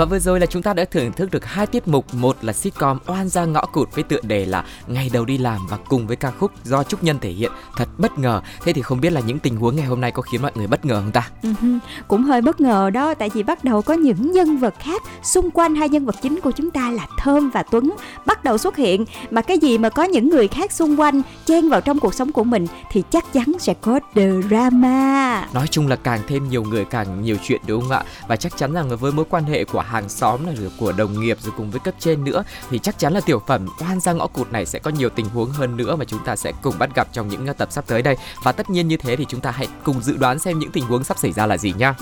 Và 0.00 0.06
vừa 0.06 0.18
rồi 0.18 0.40
là 0.40 0.46
chúng 0.46 0.62
ta 0.62 0.74
đã 0.74 0.84
thưởng 0.84 1.12
thức 1.12 1.30
được 1.30 1.44
hai 1.44 1.66
tiết 1.66 1.88
mục, 1.88 2.14
một 2.14 2.36
là 2.42 2.52
sitcom 2.52 2.98
Oan 3.06 3.28
gia 3.28 3.44
ngõ 3.44 3.66
cụt 3.66 3.94
với 3.94 4.04
tựa 4.04 4.20
đề 4.22 4.44
là 4.44 4.64
Ngày 4.86 5.10
đầu 5.12 5.24
đi 5.24 5.38
làm 5.38 5.66
và 5.70 5.76
cùng 5.88 6.06
với 6.06 6.16
ca 6.16 6.30
khúc 6.30 6.64
do 6.64 6.84
Trúc 6.84 7.04
Nhân 7.04 7.18
thể 7.20 7.30
hiện 7.30 7.52
thật 7.76 7.88
bất 7.98 8.18
ngờ. 8.18 8.40
Thế 8.62 8.72
thì 8.72 8.82
không 8.82 9.00
biết 9.00 9.12
là 9.12 9.20
những 9.20 9.38
tình 9.38 9.56
huống 9.56 9.76
ngày 9.76 9.86
hôm 9.86 10.00
nay 10.00 10.12
có 10.12 10.22
khiến 10.22 10.42
mọi 10.42 10.52
người 10.54 10.66
bất 10.66 10.84
ngờ 10.84 11.00
không 11.02 11.12
ta? 11.12 11.28
Uh-huh. 11.42 11.78
Cũng 12.08 12.24
hơi 12.24 12.42
bất 12.42 12.60
ngờ 12.60 12.90
đó, 12.90 13.14
tại 13.14 13.30
vì 13.34 13.42
bắt 13.42 13.64
đầu 13.64 13.82
có 13.82 13.94
những 13.94 14.32
nhân 14.32 14.58
vật 14.58 14.74
khác 14.78 15.02
xung 15.22 15.50
quanh 15.50 15.74
hai 15.74 15.88
nhân 15.88 16.06
vật 16.06 16.16
chính 16.22 16.40
của 16.40 16.50
chúng 16.50 16.70
ta 16.70 16.90
là 16.90 17.06
Thơm 17.18 17.50
và 17.50 17.62
Tuấn 17.62 17.90
bắt 18.26 18.44
đầu 18.44 18.58
xuất 18.58 18.76
hiện 18.76 19.04
mà 19.30 19.42
cái 19.42 19.58
gì 19.58 19.78
mà 19.78 19.88
có 19.88 20.02
những 20.02 20.28
người 20.28 20.48
khác 20.48 20.72
xung 20.72 21.00
quanh 21.00 21.22
chen 21.46 21.68
vào 21.68 21.80
trong 21.80 22.00
cuộc 22.00 22.14
sống 22.14 22.32
của 22.32 22.44
mình 22.44 22.66
thì 22.90 23.02
chắc 23.10 23.32
chắn 23.32 23.44
sẽ 23.58 23.74
có 23.80 24.00
drama. 24.14 25.46
Nói 25.54 25.66
chung 25.70 25.88
là 25.88 25.96
càng 25.96 26.20
thêm 26.28 26.48
nhiều 26.48 26.62
người 26.62 26.84
càng 26.84 27.22
nhiều 27.22 27.36
chuyện 27.42 27.60
đúng 27.66 27.80
không 27.82 27.90
ạ? 27.90 28.04
Và 28.28 28.36
chắc 28.36 28.56
chắn 28.56 28.72
rằng 28.72 28.96
với 28.96 29.12
mối 29.12 29.24
quan 29.30 29.44
hệ 29.44 29.64
của 29.64 29.80
hàng 29.90 30.08
xóm 30.08 30.46
này, 30.46 30.54
rồi 30.54 30.70
của 30.78 30.92
đồng 30.92 31.20
nghiệp, 31.20 31.38
rồi 31.42 31.52
cùng 31.56 31.70
với 31.70 31.80
cấp 31.80 31.94
trên 31.98 32.24
nữa, 32.24 32.44
thì 32.70 32.78
chắc 32.78 32.98
chắn 32.98 33.12
là 33.12 33.20
tiểu 33.20 33.42
phẩm 33.46 33.66
oan 33.80 34.00
ra 34.00 34.12
ngõ 34.12 34.26
cụt 34.26 34.52
này 34.52 34.66
sẽ 34.66 34.78
có 34.78 34.90
nhiều 34.90 35.08
tình 35.08 35.26
huống 35.28 35.50
hơn 35.50 35.76
nữa 35.76 35.96
mà 35.96 36.04
chúng 36.04 36.24
ta 36.24 36.36
sẽ 36.36 36.52
cùng 36.62 36.74
bắt 36.78 36.90
gặp 36.94 37.08
trong 37.12 37.28
những 37.28 37.46
ờ, 37.46 37.52
tập 37.52 37.68
sắp 37.72 37.84
tới 37.86 38.02
đây. 38.02 38.16
Và 38.44 38.52
tất 38.52 38.70
nhiên 38.70 38.88
như 38.88 38.96
thế 38.96 39.16
thì 39.16 39.26
chúng 39.28 39.40
ta 39.40 39.50
hãy 39.50 39.68
cùng 39.84 40.02
dự 40.02 40.16
đoán 40.16 40.38
xem 40.38 40.58
những 40.58 40.70
tình 40.70 40.84
huống 40.84 41.04
sắp 41.04 41.18
xảy 41.18 41.32
ra 41.32 41.46
là 41.46 41.56
gì 41.56 41.74
nhá. 41.78 41.94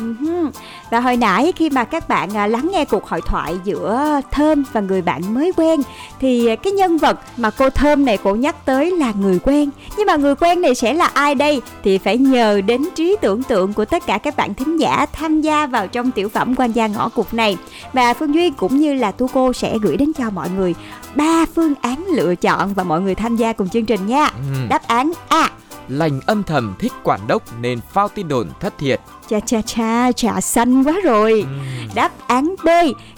Và 0.91 1.01
hồi 1.01 1.17
nãy 1.17 1.53
khi 1.57 1.71
mà 1.71 1.85
các 1.85 2.09
bạn 2.09 2.31
ờ, 2.35 2.47
lắng 2.47 2.69
nghe 2.73 2.85
cuộc 2.85 3.09
hội 3.09 3.21
thoại 3.21 3.59
giữa 3.65 4.21
Thơm 4.31 4.65
và 4.73 4.81
người 4.81 5.03
bạn 5.03 5.35
mới 5.35 5.53
quen, 5.57 5.83
thì 6.21 6.57
cái 6.57 6.73
nhân 6.73 6.99
vật 6.99 7.21
mà 7.37 7.51
cô 7.51 7.71
Thơm 7.71 8.05
này 8.05 8.19
cô 8.25 8.35
nhắc 8.35 8.65
tới 8.65 8.91
là 8.91 9.13
người 9.13 9.39
quen. 9.39 9.71
Nhưng 9.97 10.07
mà 10.07 10.17
người 10.17 10.35
quen 10.35 10.61
này 10.61 10.75
sẽ 10.75 10.95
là 10.95 11.07
ai 11.07 11.35
đây 11.35 11.63
thì 11.85 11.99
phải 11.99 12.19
nhờ 12.19 12.61
đến 12.61 12.89
trí 12.95 13.17
tưởng 13.21 13.43
tượng 13.43 13.73
của 13.73 13.85
tất 13.85 14.07
cả 14.07 14.19
các 14.19 14.37
bạn 14.37 14.55
thính 14.55 14.81
giả 14.81 15.07
tham 15.13 15.41
gia 15.41 15.67
vào 15.67 15.89
trong 15.89 16.11
tiểu 16.11 16.29
phẩm 16.29 16.55
quan 16.57 16.73
gia 16.73 16.87
ngõ 16.87 17.09
cụt 17.09 17.35
này. 17.35 17.57
Và 17.93 18.15
Phương 18.15 18.35
Duyên 18.35 18.55
cũng 18.55 18.77
như 18.77 18.95
là 18.95 19.11
Tu 19.11 19.29
Cô 19.29 19.53
sẽ 19.53 19.79
gửi 19.83 19.97
đến 19.97 20.13
cho 20.19 20.31
mọi 20.31 20.51
người 20.51 20.75
ba 21.15 21.47
phương 21.55 21.75
án 21.83 22.05
lựa 22.15 22.35
chọn 22.35 22.75
và 22.75 22.85
mọi 22.85 23.01
người 23.01 23.15
tham 23.15 23.37
gia 23.37 23.53
cùng 23.53 23.69
chương 23.69 23.87
trình 23.87 24.07
nha. 24.07 24.25
Ừ. 24.25 24.67
Đáp 24.69 24.89
án 24.89 25.13
A 25.29 25.51
lành 25.89 26.21
âm 26.27 26.43
thầm 26.43 26.75
thích 26.79 26.93
quản 27.05 27.21
đốc 27.27 27.43
nên 27.61 27.81
phao 27.93 28.09
tin 28.09 28.29
đồn 28.29 28.49
thất 28.61 28.79
thiệt. 28.79 29.01
Cha 29.29 29.41
cha 29.41 29.63
cha, 29.63 30.13
trà 30.13 30.41
xanh 30.41 30.85
quá 30.85 30.95
rồi. 31.05 31.33
Ừ. 31.33 31.47
Đáp 31.95 32.13
án 32.27 32.55
B, 32.65 32.69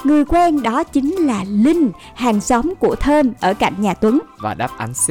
người 0.04 0.24
quen 0.24 0.62
đó 0.62 0.84
chính 0.84 1.16
là 1.16 1.44
Linh, 1.48 1.90
hàng 2.14 2.40
xóm 2.40 2.74
của 2.78 2.96
Thơm 2.96 3.32
ở 3.40 3.54
cạnh 3.54 3.74
nhà 3.78 3.94
Tuấn. 3.94 4.18
Và 4.38 4.54
đáp 4.54 4.70
án 4.78 4.92
C, 4.92 5.08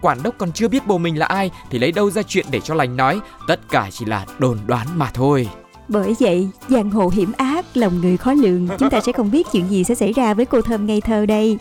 quản 0.00 0.22
đốc 0.22 0.34
còn 0.38 0.52
chưa 0.52 0.68
biết 0.68 0.86
bồ 0.86 0.98
mình 0.98 1.18
là 1.18 1.26
ai 1.26 1.50
thì 1.70 1.78
lấy 1.78 1.92
đâu 1.92 2.10
ra 2.10 2.22
chuyện 2.22 2.46
để 2.50 2.60
cho 2.60 2.74
lành 2.74 2.96
nói, 2.96 3.20
tất 3.48 3.60
cả 3.70 3.88
chỉ 3.92 4.04
là 4.04 4.26
đồn 4.38 4.58
đoán 4.66 4.86
mà 4.96 5.10
thôi. 5.14 5.48
Bởi 5.88 6.14
vậy, 6.20 6.48
giang 6.68 6.90
hồ 6.90 7.08
hiểm 7.08 7.32
ác, 7.36 7.64
lòng 7.74 8.00
người 8.00 8.16
khó 8.16 8.32
lường, 8.32 8.68
chúng 8.78 8.90
ta 8.90 9.00
sẽ 9.00 9.12
không 9.12 9.30
biết 9.30 9.46
chuyện 9.52 9.68
gì 9.70 9.84
sẽ 9.84 9.94
xảy 9.94 10.12
ra 10.12 10.34
với 10.34 10.46
cô 10.46 10.62
thơm 10.62 10.86
ngây 10.86 11.00
thơ 11.00 11.26
đây. 11.26 11.58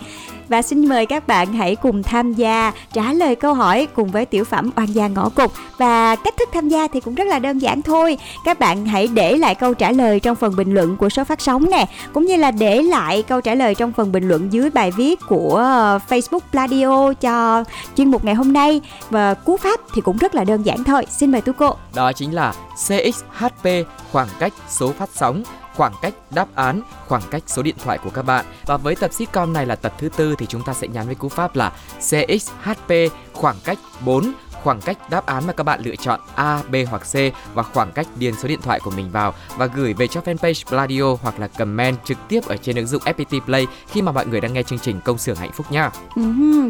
Và 0.50 0.62
xin 0.62 0.90
mời 0.90 1.06
các 1.06 1.28
bạn 1.28 1.54
hãy 1.54 1.76
cùng 1.76 2.04
tham 2.04 2.34
gia 2.34 2.72
trả 2.94 3.14
lời 3.14 3.36
câu 3.36 3.54
hỏi 3.54 3.88
cùng 3.96 4.12
với 4.12 4.26
tiểu 4.26 4.44
phẩm 4.44 4.70
Oan 4.76 4.88
gia 4.88 5.08
ngõ 5.08 5.30
cục 5.30 5.54
và 5.78 6.16
cách 6.16 6.38
thức 6.38 6.50
tham 6.54 6.70
gia 6.70 6.88
thì 6.88 7.00
cũng 7.00 7.16
rất 7.16 7.28
là 7.28 7.40
đơn 7.40 7.60
giản 7.60 7.82
thôi. 7.82 8.18
Các 8.46 8.60
bạn 8.60 8.86
hãy 8.86 9.08
để 9.08 9.38
lại 9.38 9.56
câu 9.56 9.74
trả 9.74 9.92
lời 9.92 10.20
trong 10.20 10.36
phần 10.36 10.56
bình 10.56 10.74
luận 10.74 10.98
của 10.98 11.10
số 11.10 11.24
phát 11.24 11.42
sóng 11.42 11.70
nè, 11.72 11.86
cũng 12.14 12.26
như 12.26 12.36
là 12.36 12.52
để 12.52 12.82
lại 12.82 13.24
câu 13.24 13.42
trả 13.42 13.56
lời 13.56 13.76
trong 13.76 13.92
phần 13.92 14.12
bình 14.12 14.28
luận 14.28 14.54
dưới 14.54 14.70
bài 14.70 14.92
viết 14.92 15.20
của 15.28 15.56
ờ, 15.56 16.00
Facebook 16.10 16.40
Pladio 16.52 17.14
cho 17.14 17.64
chuyên 17.98 18.12
mục 18.12 18.26
ngày 18.26 18.36
hôm 18.36 18.54
nay 18.54 18.82
và 19.10 19.34
cú 19.34 19.58
pháp 19.58 19.80
thì 19.94 20.02
cũng 20.02 20.18
rất 20.18 20.36
là 20.36 20.44
đơn 20.44 20.64
giản 20.64 20.84
thôi. 20.84 21.06
Xin 21.10 21.32
mời 21.32 21.42
tú 21.42 21.52
cô. 21.58 21.76
Đó 21.96 22.12
chính 22.14 22.32
là 22.32 22.54
CXHP 22.88 23.68
khoảng 24.12 24.28
cách 24.40 24.54
số 24.70 24.92
phát 24.92 25.10
sóng 25.14 25.44
khoảng 25.76 25.94
cách 26.02 26.14
đáp 26.32 26.48
án, 26.56 26.82
khoảng 27.08 27.22
cách 27.32 27.44
số 27.48 27.62
điện 27.62 27.76
thoại 27.84 27.98
của 28.04 28.10
các 28.10 28.22
bạn. 28.22 28.46
Và 28.66 28.78
với 28.78 28.96
tập 28.96 29.14
sitcom 29.14 29.54
này 29.54 29.66
là 29.66 29.76
tập 29.76 29.94
thứ 29.98 30.10
tư 30.10 30.36
thì 30.38 30.46
chúng 30.46 30.64
ta 30.66 30.74
sẽ 30.74 30.88
nhắn 30.88 31.06
với 31.06 31.16
cú 31.16 31.30
pháp 31.30 31.56
là 31.56 31.72
CXHP 32.00 32.94
khoảng 33.34 33.56
cách 33.64 33.78
4 34.06 34.34
khoảng 34.64 34.82
cách 34.82 35.10
đáp 35.10 35.26
án 35.26 35.48
mà 35.48 35.54
các 35.54 35.64
bạn 35.64 35.80
lựa 35.84 35.96
chọn 35.96 36.20
A, 36.36 36.62
B 36.72 36.76
hoặc 36.90 37.02
C 37.02 37.16
và 37.54 37.64
khoảng 37.64 37.92
cách 37.92 38.08
điền 38.20 38.34
số 38.36 38.48
điện 38.48 38.60
thoại 38.64 38.80
của 38.84 38.92
mình 38.92 39.10
vào 39.12 39.34
và 39.58 39.66
gửi 39.66 39.94
về 39.94 40.08
cho 40.08 40.22
fanpage 40.22 40.68
Pladio 40.68 41.18
hoặc 41.22 41.40
là 41.40 41.48
comment 41.48 41.98
trực 42.06 42.18
tiếp 42.28 42.44
ở 42.46 42.58
trên 42.58 42.76
ứng 42.76 42.88
dụng 42.88 43.02
FPT 43.06 43.40
Play 43.42 43.68
khi 43.88 44.02
mà 44.02 44.12
mọi 44.12 44.26
người 44.26 44.42
đang 44.42 44.54
nghe 44.54 44.64
chương 44.64 44.80
trình 44.80 45.00
Công 45.06 45.18
xưởng 45.18 45.36
hạnh 45.36 45.52
phúc 45.54 45.72
nha. 45.72 45.92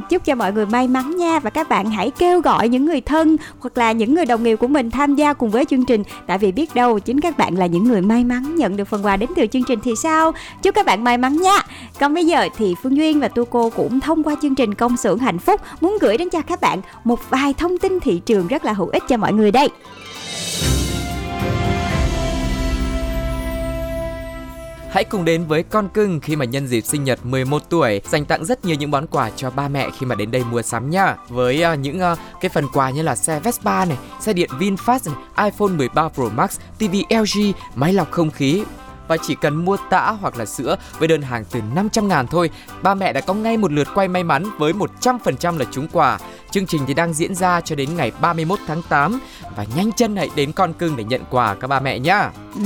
Chúc 0.10 0.26
cho 0.26 0.36
mọi 0.36 0.54
người 0.54 0.66
may 0.66 0.88
mắn 0.88 1.18
nha 1.18 1.40
và 1.40 1.50
các 1.50 1.70
bạn 1.70 1.92
hãy 1.92 2.12
kêu 2.12 2.42
gọi 2.42 2.70
những 2.70 2.86
người 2.86 3.02
thân 3.02 3.38
hoặc 3.60 3.78
là 3.78 3.92
những 3.92 4.16
người 4.16 4.26
đồng 4.26 4.44
nghiệp 4.44 4.56
của 4.56 4.68
mình 4.68 4.92
tham 4.92 5.16
gia 5.16 5.34
cùng 5.34 5.50
với 5.50 5.66
chương 5.66 5.86
trình 5.86 6.04
tại 6.28 6.38
vì 6.38 6.52
biết 6.52 6.76
đâu 6.76 7.00
chính 7.00 7.22
các 7.22 7.38
bạn 7.38 7.56
là 7.56 7.66
những 7.66 7.84
người 7.84 8.02
may 8.02 8.24
mắn 8.24 8.56
nhận 8.56 8.78
được 8.78 8.88
phần 8.88 9.06
quà 9.06 9.18
đến 9.18 9.30
từ 9.36 9.48
chương 9.48 9.64
trình 9.64 9.80
thì 9.84 9.96
sao? 9.96 10.32
Chúc 10.62 10.76
các 10.76 10.86
bạn 10.86 11.04
may 11.04 11.18
mắn 11.18 11.38
nha. 11.38 11.58
Còn 12.00 12.14
bây 12.14 12.26
giờ 12.26 12.48
thì 12.58 12.76
Phương 12.84 12.98
Duyên 12.98 13.20
và 13.20 13.28
Tu 13.28 13.46
Cô 13.46 13.70
cũng 13.70 14.00
thông 14.00 14.24
qua 14.24 14.36
chương 14.42 14.56
trình 14.56 14.74
Công 14.74 14.98
xưởng 14.98 15.18
hạnh 15.18 15.40
phúc 15.40 15.62
muốn 15.82 15.98
gửi 16.02 16.18
đến 16.18 16.30
cho 16.30 16.42
các 16.42 16.62
bạn 16.62 16.82
một 17.04 17.30
vài 17.30 17.54
thông 17.54 17.78
tin 17.84 18.00
thị 18.00 18.22
trường 18.26 18.48
rất 18.48 18.66
là 18.66 18.74
hữu 18.74 18.88
ích 18.88 19.04
cho 19.10 19.18
mọi 19.18 19.34
người 19.34 19.52
đây. 19.52 19.70
Hãy 24.90 25.04
cùng 25.04 25.26
đến 25.26 25.46
với 25.46 25.64
con 25.64 25.90
cưng 25.90 26.20
khi 26.20 26.36
mà 26.36 26.46
nhân 26.46 26.68
dịp 26.68 26.82
sinh 26.82 27.04
nhật 27.04 27.26
11 27.26 27.62
tuổi 27.70 28.02
dành 28.10 28.26
tặng 28.26 28.46
rất 28.46 28.66
nhiều 28.66 28.76
những 28.76 28.92
món 28.92 29.08
quà 29.08 29.30
cho 29.36 29.50
ba 29.50 29.68
mẹ 29.68 29.90
khi 29.98 30.06
mà 30.06 30.16
đến 30.16 30.32
đây 30.32 30.44
mua 30.52 30.62
sắm 30.62 30.90
nha. 30.90 31.16
Với 31.30 31.64
uh, 31.74 31.80
những 31.80 32.02
uh, 32.12 32.18
cái 32.42 32.50
phần 32.50 32.66
quà 32.74 32.90
như 32.90 33.02
là 33.02 33.16
xe 33.16 33.40
Vespa 33.40 33.86
này, 33.86 33.98
xe 34.20 34.34
điện 34.34 34.50
VinFast 34.60 35.12
này, 35.12 35.52
iPhone 35.52 35.78
13 35.78 36.10
Pro 36.10 36.30
Max, 36.36 36.60
TV 36.80 36.96
LG, 37.10 37.52
máy 37.76 37.94
lọc 37.94 38.12
không 38.12 38.32
khí 38.32 38.64
và 39.08 39.18
chỉ 39.18 39.36
cần 39.36 39.66
mua 39.66 39.78
tã 39.90 40.16
hoặc 40.22 40.38
là 40.38 40.46
sữa 40.46 40.78
với 41.00 41.08
đơn 41.08 41.22
hàng 41.22 41.44
từ 41.52 41.62
500 41.76 42.08
ngàn 42.08 42.28
thôi, 42.28 42.50
ba 42.82 42.96
mẹ 42.96 43.14
đã 43.14 43.22
có 43.22 43.34
ngay 43.34 43.58
một 43.58 43.72
lượt 43.72 43.88
quay 43.96 44.08
may 44.08 44.24
mắn 44.24 44.44
với 44.58 44.74
100% 45.02 45.58
là 45.58 45.66
trúng 45.72 45.88
quà. 45.92 46.20
Chương 46.54 46.66
trình 46.66 46.82
thì 46.88 46.94
đang 46.94 47.14
diễn 47.14 47.36
ra 47.36 47.62
cho 47.62 47.76
đến 47.76 47.96
ngày 47.96 48.12
31 48.22 48.60
tháng 48.68 48.82
8 48.90 49.20
và 49.56 49.66
nhanh 49.76 49.92
chân 49.92 50.16
hãy 50.16 50.30
đến 50.36 50.52
con 50.52 50.74
cưng 50.74 50.96
để 50.96 51.04
nhận 51.04 51.22
quà 51.30 51.56
các 51.56 51.68
ba 51.68 51.80
mẹ 51.80 52.00
nhá. 52.00 52.32
Ừ 52.56 52.64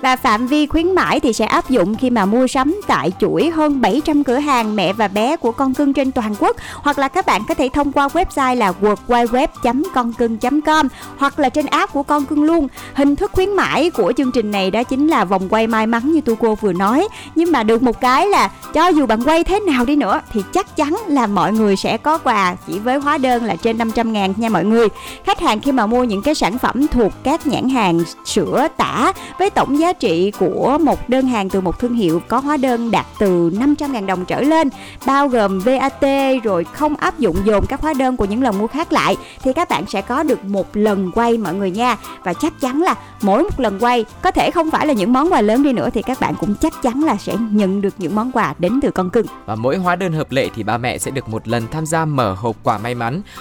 và 0.00 0.16
phạm 0.16 0.46
vi 0.46 0.66
khuyến 0.66 0.94
mãi 0.94 1.20
thì 1.20 1.32
sẽ 1.32 1.44
áp 1.44 1.70
dụng 1.70 1.94
khi 1.94 2.10
mà 2.10 2.24
mua 2.24 2.46
sắm 2.46 2.80
tại 2.86 3.12
chuỗi 3.20 3.50
hơn 3.50 3.80
700 3.80 4.24
cửa 4.24 4.38
hàng 4.38 4.76
mẹ 4.76 4.92
và 4.92 5.08
bé 5.08 5.36
của 5.36 5.52
con 5.52 5.74
cưng 5.74 5.92
trên 5.92 6.12
toàn 6.12 6.34
quốc 6.38 6.56
hoặc 6.74 6.98
là 6.98 7.08
các 7.08 7.26
bạn 7.26 7.42
có 7.48 7.54
thể 7.54 7.68
thông 7.72 7.92
qua 7.92 8.08
website 8.08 8.56
là 8.56 8.72
worldwideweb.concưng.com 8.80 10.88
hoặc 11.18 11.38
là 11.38 11.48
trên 11.48 11.66
app 11.66 11.92
của 11.92 12.02
con 12.02 12.24
cưng 12.24 12.42
luôn. 12.42 12.68
Hình 12.94 13.16
thức 13.16 13.32
khuyến 13.32 13.50
mãi 13.50 13.90
của 13.90 14.12
chương 14.16 14.32
trình 14.32 14.50
này 14.50 14.70
đó 14.70 14.82
chính 14.82 15.08
là 15.08 15.24
vòng 15.24 15.48
quay 15.48 15.66
may 15.66 15.86
mắn 15.86 16.12
như 16.12 16.20
tu 16.20 16.34
cô 16.34 16.54
vừa 16.54 16.72
nói. 16.72 17.08
Nhưng 17.34 17.52
mà 17.52 17.62
được 17.62 17.82
một 17.82 18.00
cái 18.00 18.26
là 18.26 18.50
cho 18.74 18.88
dù 18.88 19.06
bạn 19.06 19.22
quay 19.22 19.44
thế 19.44 19.60
nào 19.60 19.84
đi 19.84 19.96
nữa 19.96 20.20
thì 20.32 20.42
chắc 20.52 20.76
chắn 20.76 20.96
là 21.06 21.26
mọi 21.26 21.52
người 21.52 21.76
sẽ 21.76 21.96
có 21.96 22.18
quà 22.18 22.56
chỉ 22.66 22.78
với 22.78 22.98
hóa 23.10 23.18
đơn 23.18 23.44
là 23.44 23.56
trên 23.56 23.78
500 23.78 24.12
ngàn 24.12 24.34
nha 24.36 24.48
mọi 24.48 24.64
người. 24.64 24.88
Khách 25.24 25.40
hàng 25.40 25.60
khi 25.60 25.72
mà 25.72 25.86
mua 25.86 26.04
những 26.04 26.22
cái 26.22 26.34
sản 26.34 26.58
phẩm 26.58 26.86
thuộc 26.86 27.12
các 27.22 27.46
nhãn 27.46 27.68
hàng 27.68 28.00
sữa 28.24 28.68
tả 28.76 29.12
với 29.38 29.50
tổng 29.50 29.78
giá 29.78 29.92
trị 29.92 30.32
của 30.38 30.78
một 30.80 31.08
đơn 31.08 31.26
hàng 31.26 31.48
từ 31.48 31.60
một 31.60 31.78
thương 31.78 31.94
hiệu 31.94 32.22
có 32.28 32.38
hóa 32.38 32.56
đơn 32.56 32.90
đạt 32.90 33.06
từ 33.18 33.50
500 33.58 33.92
ngàn 33.92 34.06
đồng 34.06 34.24
trở 34.24 34.40
lên, 34.40 34.68
bao 35.06 35.28
gồm 35.28 35.60
VAT 35.60 36.04
rồi 36.42 36.64
không 36.64 36.96
áp 36.96 37.18
dụng 37.18 37.36
dồn 37.44 37.66
các 37.66 37.80
hóa 37.80 37.92
đơn 37.92 38.16
của 38.16 38.24
những 38.24 38.42
lần 38.42 38.58
mua 38.58 38.66
khác 38.66 38.92
lại, 38.92 39.16
thì 39.42 39.52
các 39.52 39.68
bạn 39.68 39.84
sẽ 39.86 40.02
có 40.02 40.22
được 40.22 40.44
một 40.44 40.76
lần 40.76 41.10
quay 41.14 41.38
mọi 41.38 41.54
người 41.54 41.70
nha 41.70 41.96
và 42.24 42.32
chắc 42.34 42.60
chắn 42.60 42.82
là 42.82 42.94
mỗi 43.22 43.42
một 43.42 43.60
lần 43.60 43.78
quay, 43.78 44.04
có 44.22 44.30
thể 44.30 44.50
không 44.50 44.70
phải 44.70 44.86
là 44.86 44.92
những 44.92 45.12
món 45.12 45.32
quà 45.32 45.40
lớn 45.40 45.62
đi 45.62 45.72
nữa, 45.72 45.88
thì 45.94 46.02
các 46.02 46.20
bạn 46.20 46.34
cũng 46.40 46.54
chắc 46.54 46.82
chắn 46.82 47.02
là 47.04 47.16
sẽ 47.16 47.36
nhận 47.50 47.80
được 47.80 47.94
những 47.98 48.14
món 48.14 48.32
quà 48.32 48.54
đến 48.58 48.80
từ 48.82 48.90
con 48.90 49.10
cưng 49.10 49.26
và 49.46 49.54
mỗi 49.54 49.76
hóa 49.76 49.96
đơn 49.96 50.12
hợp 50.12 50.32
lệ 50.32 50.48
thì 50.54 50.62
ba 50.62 50.78
mẹ 50.78 50.98
sẽ 50.98 51.10
được 51.10 51.28
một 51.28 51.48
lần 51.48 51.66
tham 51.70 51.86
gia 51.86 52.04
mở 52.04 52.34
hộp 52.38 52.56
quà 52.62 52.78
may 52.78 52.94
mắn 52.94 52.99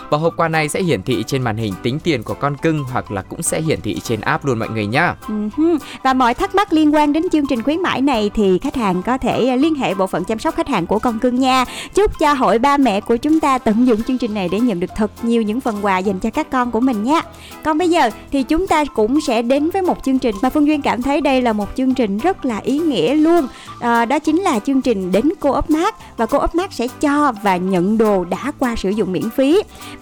và 0.09 0.17
hộp 0.17 0.33
quà 0.37 0.47
này 0.47 0.69
sẽ 0.69 0.81
hiển 0.81 1.03
thị 1.03 1.23
trên 1.27 1.41
màn 1.41 1.57
hình 1.57 1.73
tính 1.83 1.99
tiền 1.99 2.23
của 2.23 2.33
con 2.33 2.57
cưng 2.57 2.83
hoặc 2.83 3.11
là 3.11 3.21
cũng 3.21 3.43
sẽ 3.43 3.61
hiển 3.61 3.81
thị 3.81 3.99
trên 4.03 4.21
app 4.21 4.45
luôn 4.45 4.59
mọi 4.59 4.69
người 4.69 4.87
nhá. 4.87 5.15
Ừ 5.27 5.77
và 6.03 6.13
mọi 6.13 6.33
thắc 6.33 6.55
mắc 6.55 6.73
liên 6.73 6.95
quan 6.95 7.13
đến 7.13 7.29
chương 7.31 7.45
trình 7.45 7.63
khuyến 7.63 7.81
mãi 7.81 8.01
này 8.01 8.31
thì 8.33 8.59
khách 8.59 8.75
hàng 8.75 9.03
có 9.03 9.17
thể 9.17 9.47
à, 9.47 9.55
liên 9.55 9.75
hệ 9.75 9.93
bộ 9.93 10.07
phận 10.07 10.23
chăm 10.23 10.39
sóc 10.39 10.55
khách 10.55 10.67
hàng 10.67 10.85
của 10.85 10.99
con 10.99 11.19
cưng 11.19 11.39
nha. 11.39 11.65
Chúc 11.95 12.19
cho 12.19 12.33
hội 12.33 12.59
ba 12.59 12.77
mẹ 12.77 13.01
của 13.01 13.17
chúng 13.17 13.39
ta 13.39 13.57
tận 13.57 13.87
dụng 13.87 14.03
chương 14.03 14.17
trình 14.17 14.33
này 14.33 14.49
để 14.51 14.59
nhận 14.59 14.79
được 14.79 14.91
thật 14.95 15.11
nhiều 15.21 15.41
những 15.41 15.61
phần 15.61 15.75
quà 15.81 15.97
dành 15.97 16.19
cho 16.19 16.29
các 16.29 16.49
con 16.49 16.71
của 16.71 16.79
mình 16.79 17.03
nhé. 17.03 17.21
Còn 17.63 17.77
bây 17.77 17.89
giờ 17.89 18.09
thì 18.31 18.43
chúng 18.43 18.67
ta 18.67 18.85
cũng 18.85 19.21
sẽ 19.21 19.41
đến 19.41 19.69
với 19.69 19.81
một 19.81 20.03
chương 20.03 20.19
trình 20.19 20.35
mà 20.41 20.49
Phương 20.49 20.67
Duyên 20.67 20.81
cảm 20.81 21.01
thấy 21.01 21.21
đây 21.21 21.41
là 21.41 21.53
một 21.53 21.69
chương 21.75 21.93
trình 21.93 22.17
rất 22.17 22.45
là 22.45 22.57
ý 22.57 22.79
nghĩa 22.79 23.15
luôn. 23.15 23.47
À, 23.79 24.05
đó 24.05 24.19
chính 24.19 24.41
là 24.41 24.59
chương 24.59 24.81
trình 24.81 25.11
đến 25.11 25.29
cô 25.39 25.51
ấp 25.51 25.69
mát 25.69 26.17
và 26.17 26.25
cô 26.25 26.37
ấp 26.37 26.55
mát 26.55 26.73
sẽ 26.73 26.87
cho 26.87 27.33
và 27.43 27.57
nhận 27.57 27.97
đồ 27.97 28.25
đã 28.25 28.51
qua 28.59 28.75
sử 28.75 28.89
dụng 28.89 29.11
miễn 29.11 29.29
phí. 29.29 29.48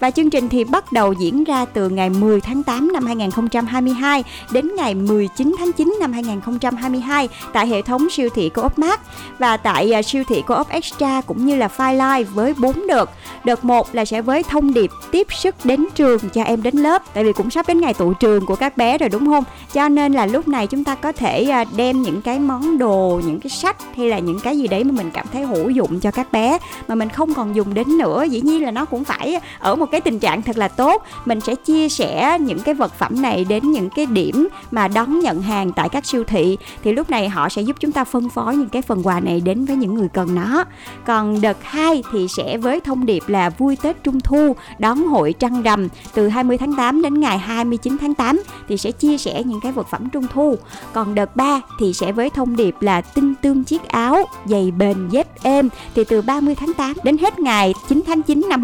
Và 0.00 0.10
chương 0.10 0.30
trình 0.30 0.48
thì 0.48 0.64
bắt 0.64 0.92
đầu 0.92 1.12
diễn 1.12 1.44
ra 1.44 1.64
từ 1.64 1.88
ngày 1.88 2.10
10 2.10 2.40
tháng 2.40 2.62
8 2.62 2.92
năm 2.92 3.06
2022 3.06 4.24
đến 4.52 4.74
ngày 4.76 4.94
19 4.94 5.48
19 5.48 5.56
tháng 5.58 5.72
9 5.72 5.96
năm 6.00 6.12
2022 6.12 7.28
tại 7.52 7.66
hệ 7.66 7.82
thống 7.82 8.10
siêu 8.10 8.28
thị 8.34 8.48
Co-op 8.48 8.78
Mart 8.78 9.00
và 9.38 9.56
tại 9.56 9.94
à, 9.94 10.02
siêu 10.02 10.24
thị 10.28 10.42
Co-op 10.46 10.68
Extra 10.68 11.20
cũng 11.20 11.46
như 11.46 11.56
là 11.56 11.68
File 11.76 12.18
Live 12.18 12.30
với 12.34 12.54
4 12.58 12.86
đợt. 12.86 13.10
Đợt 13.44 13.64
1 13.64 13.94
là 13.94 14.04
sẽ 14.04 14.22
với 14.22 14.42
thông 14.42 14.74
điệp 14.74 14.90
tiếp 15.10 15.26
sức 15.30 15.54
đến 15.64 15.86
trường 15.94 16.18
cho 16.34 16.42
em 16.42 16.62
đến 16.62 16.76
lớp 16.76 17.02
tại 17.14 17.24
vì 17.24 17.32
cũng 17.32 17.50
sắp 17.50 17.68
đến 17.68 17.80
ngày 17.80 17.94
tụ 17.94 18.14
trường 18.14 18.46
của 18.46 18.56
các 18.56 18.76
bé 18.76 18.98
rồi 18.98 19.08
đúng 19.08 19.26
không? 19.26 19.44
Cho 19.72 19.88
nên 19.88 20.12
là 20.12 20.26
lúc 20.26 20.48
này 20.48 20.66
chúng 20.66 20.84
ta 20.84 20.94
có 20.94 21.12
thể 21.12 21.44
à, 21.44 21.64
đem 21.76 22.02
những 22.02 22.22
cái 22.22 22.38
món 22.38 22.78
đồ, 22.78 23.20
những 23.24 23.40
cái 23.40 23.50
sách 23.50 23.76
hay 23.96 24.08
là 24.08 24.18
những 24.18 24.40
cái 24.40 24.58
gì 24.58 24.68
đấy 24.68 24.84
mà 24.84 24.92
mình 24.92 25.10
cảm 25.10 25.26
thấy 25.32 25.44
hữu 25.44 25.70
dụng 25.70 26.00
cho 26.00 26.10
các 26.10 26.32
bé 26.32 26.58
mà 26.88 26.94
mình 26.94 27.08
không 27.08 27.34
còn 27.34 27.56
dùng 27.56 27.74
đến 27.74 27.98
nữa. 27.98 28.24
Dĩ 28.30 28.40
nhiên 28.40 28.64
là 28.64 28.70
nó 28.70 28.84
cũng 28.84 29.04
phải 29.04 29.37
ở 29.58 29.76
một 29.76 29.86
cái 29.86 30.00
tình 30.00 30.18
trạng 30.18 30.42
thật 30.42 30.58
là 30.58 30.68
tốt. 30.68 31.02
Mình 31.24 31.40
sẽ 31.40 31.54
chia 31.54 31.88
sẻ 31.88 32.38
những 32.40 32.58
cái 32.58 32.74
vật 32.74 32.94
phẩm 32.98 33.22
này 33.22 33.44
đến 33.44 33.70
những 33.70 33.90
cái 33.90 34.06
điểm 34.06 34.48
mà 34.70 34.88
đón 34.88 35.20
nhận 35.20 35.42
hàng 35.42 35.72
tại 35.72 35.88
các 35.88 36.06
siêu 36.06 36.24
thị. 36.24 36.58
Thì 36.84 36.92
lúc 36.92 37.10
này 37.10 37.28
họ 37.28 37.48
sẽ 37.48 37.62
giúp 37.62 37.76
chúng 37.80 37.92
ta 37.92 38.04
phân 38.04 38.28
phối 38.28 38.56
những 38.56 38.68
cái 38.68 38.82
phần 38.82 39.02
quà 39.02 39.20
này 39.20 39.40
đến 39.40 39.64
với 39.64 39.76
những 39.76 39.94
người 39.94 40.08
cần 40.08 40.34
nó. 40.34 40.64
Còn 41.06 41.40
đợt 41.40 41.56
2 41.62 42.02
thì 42.12 42.26
sẽ 42.36 42.58
với 42.58 42.80
thông 42.80 43.06
điệp 43.06 43.22
là 43.26 43.50
vui 43.50 43.76
Tết 43.76 44.04
Trung 44.04 44.20
Thu, 44.20 44.56
đón 44.78 45.06
hội 45.06 45.34
trăng 45.38 45.62
rằm 45.62 45.88
từ 46.14 46.28
20 46.28 46.58
tháng 46.58 46.74
8 46.74 47.02
đến 47.02 47.20
ngày 47.20 47.38
29 47.38 47.96
tháng 48.00 48.14
8 48.14 48.42
thì 48.68 48.76
sẽ 48.76 48.90
chia 48.90 49.18
sẻ 49.18 49.42
những 49.44 49.60
cái 49.60 49.72
vật 49.72 49.86
phẩm 49.90 50.08
Trung 50.10 50.26
Thu. 50.32 50.56
Còn 50.92 51.14
đợt 51.14 51.36
3 51.36 51.60
thì 51.80 51.92
sẽ 51.92 52.12
với 52.12 52.30
thông 52.30 52.56
điệp 52.56 52.74
là 52.80 53.00
tinh 53.00 53.34
tương 53.42 53.64
chiếc 53.64 53.88
áo 53.88 54.24
giày 54.44 54.70
bền 54.70 55.08
dép 55.08 55.42
êm 55.42 55.68
thì 55.94 56.04
từ 56.04 56.22
30 56.22 56.54
tháng 56.54 56.74
8 56.74 56.92
đến 57.04 57.18
hết 57.18 57.38
ngày 57.38 57.74
9 57.88 58.02
tháng 58.06 58.22
9 58.22 58.46
năm 58.48 58.62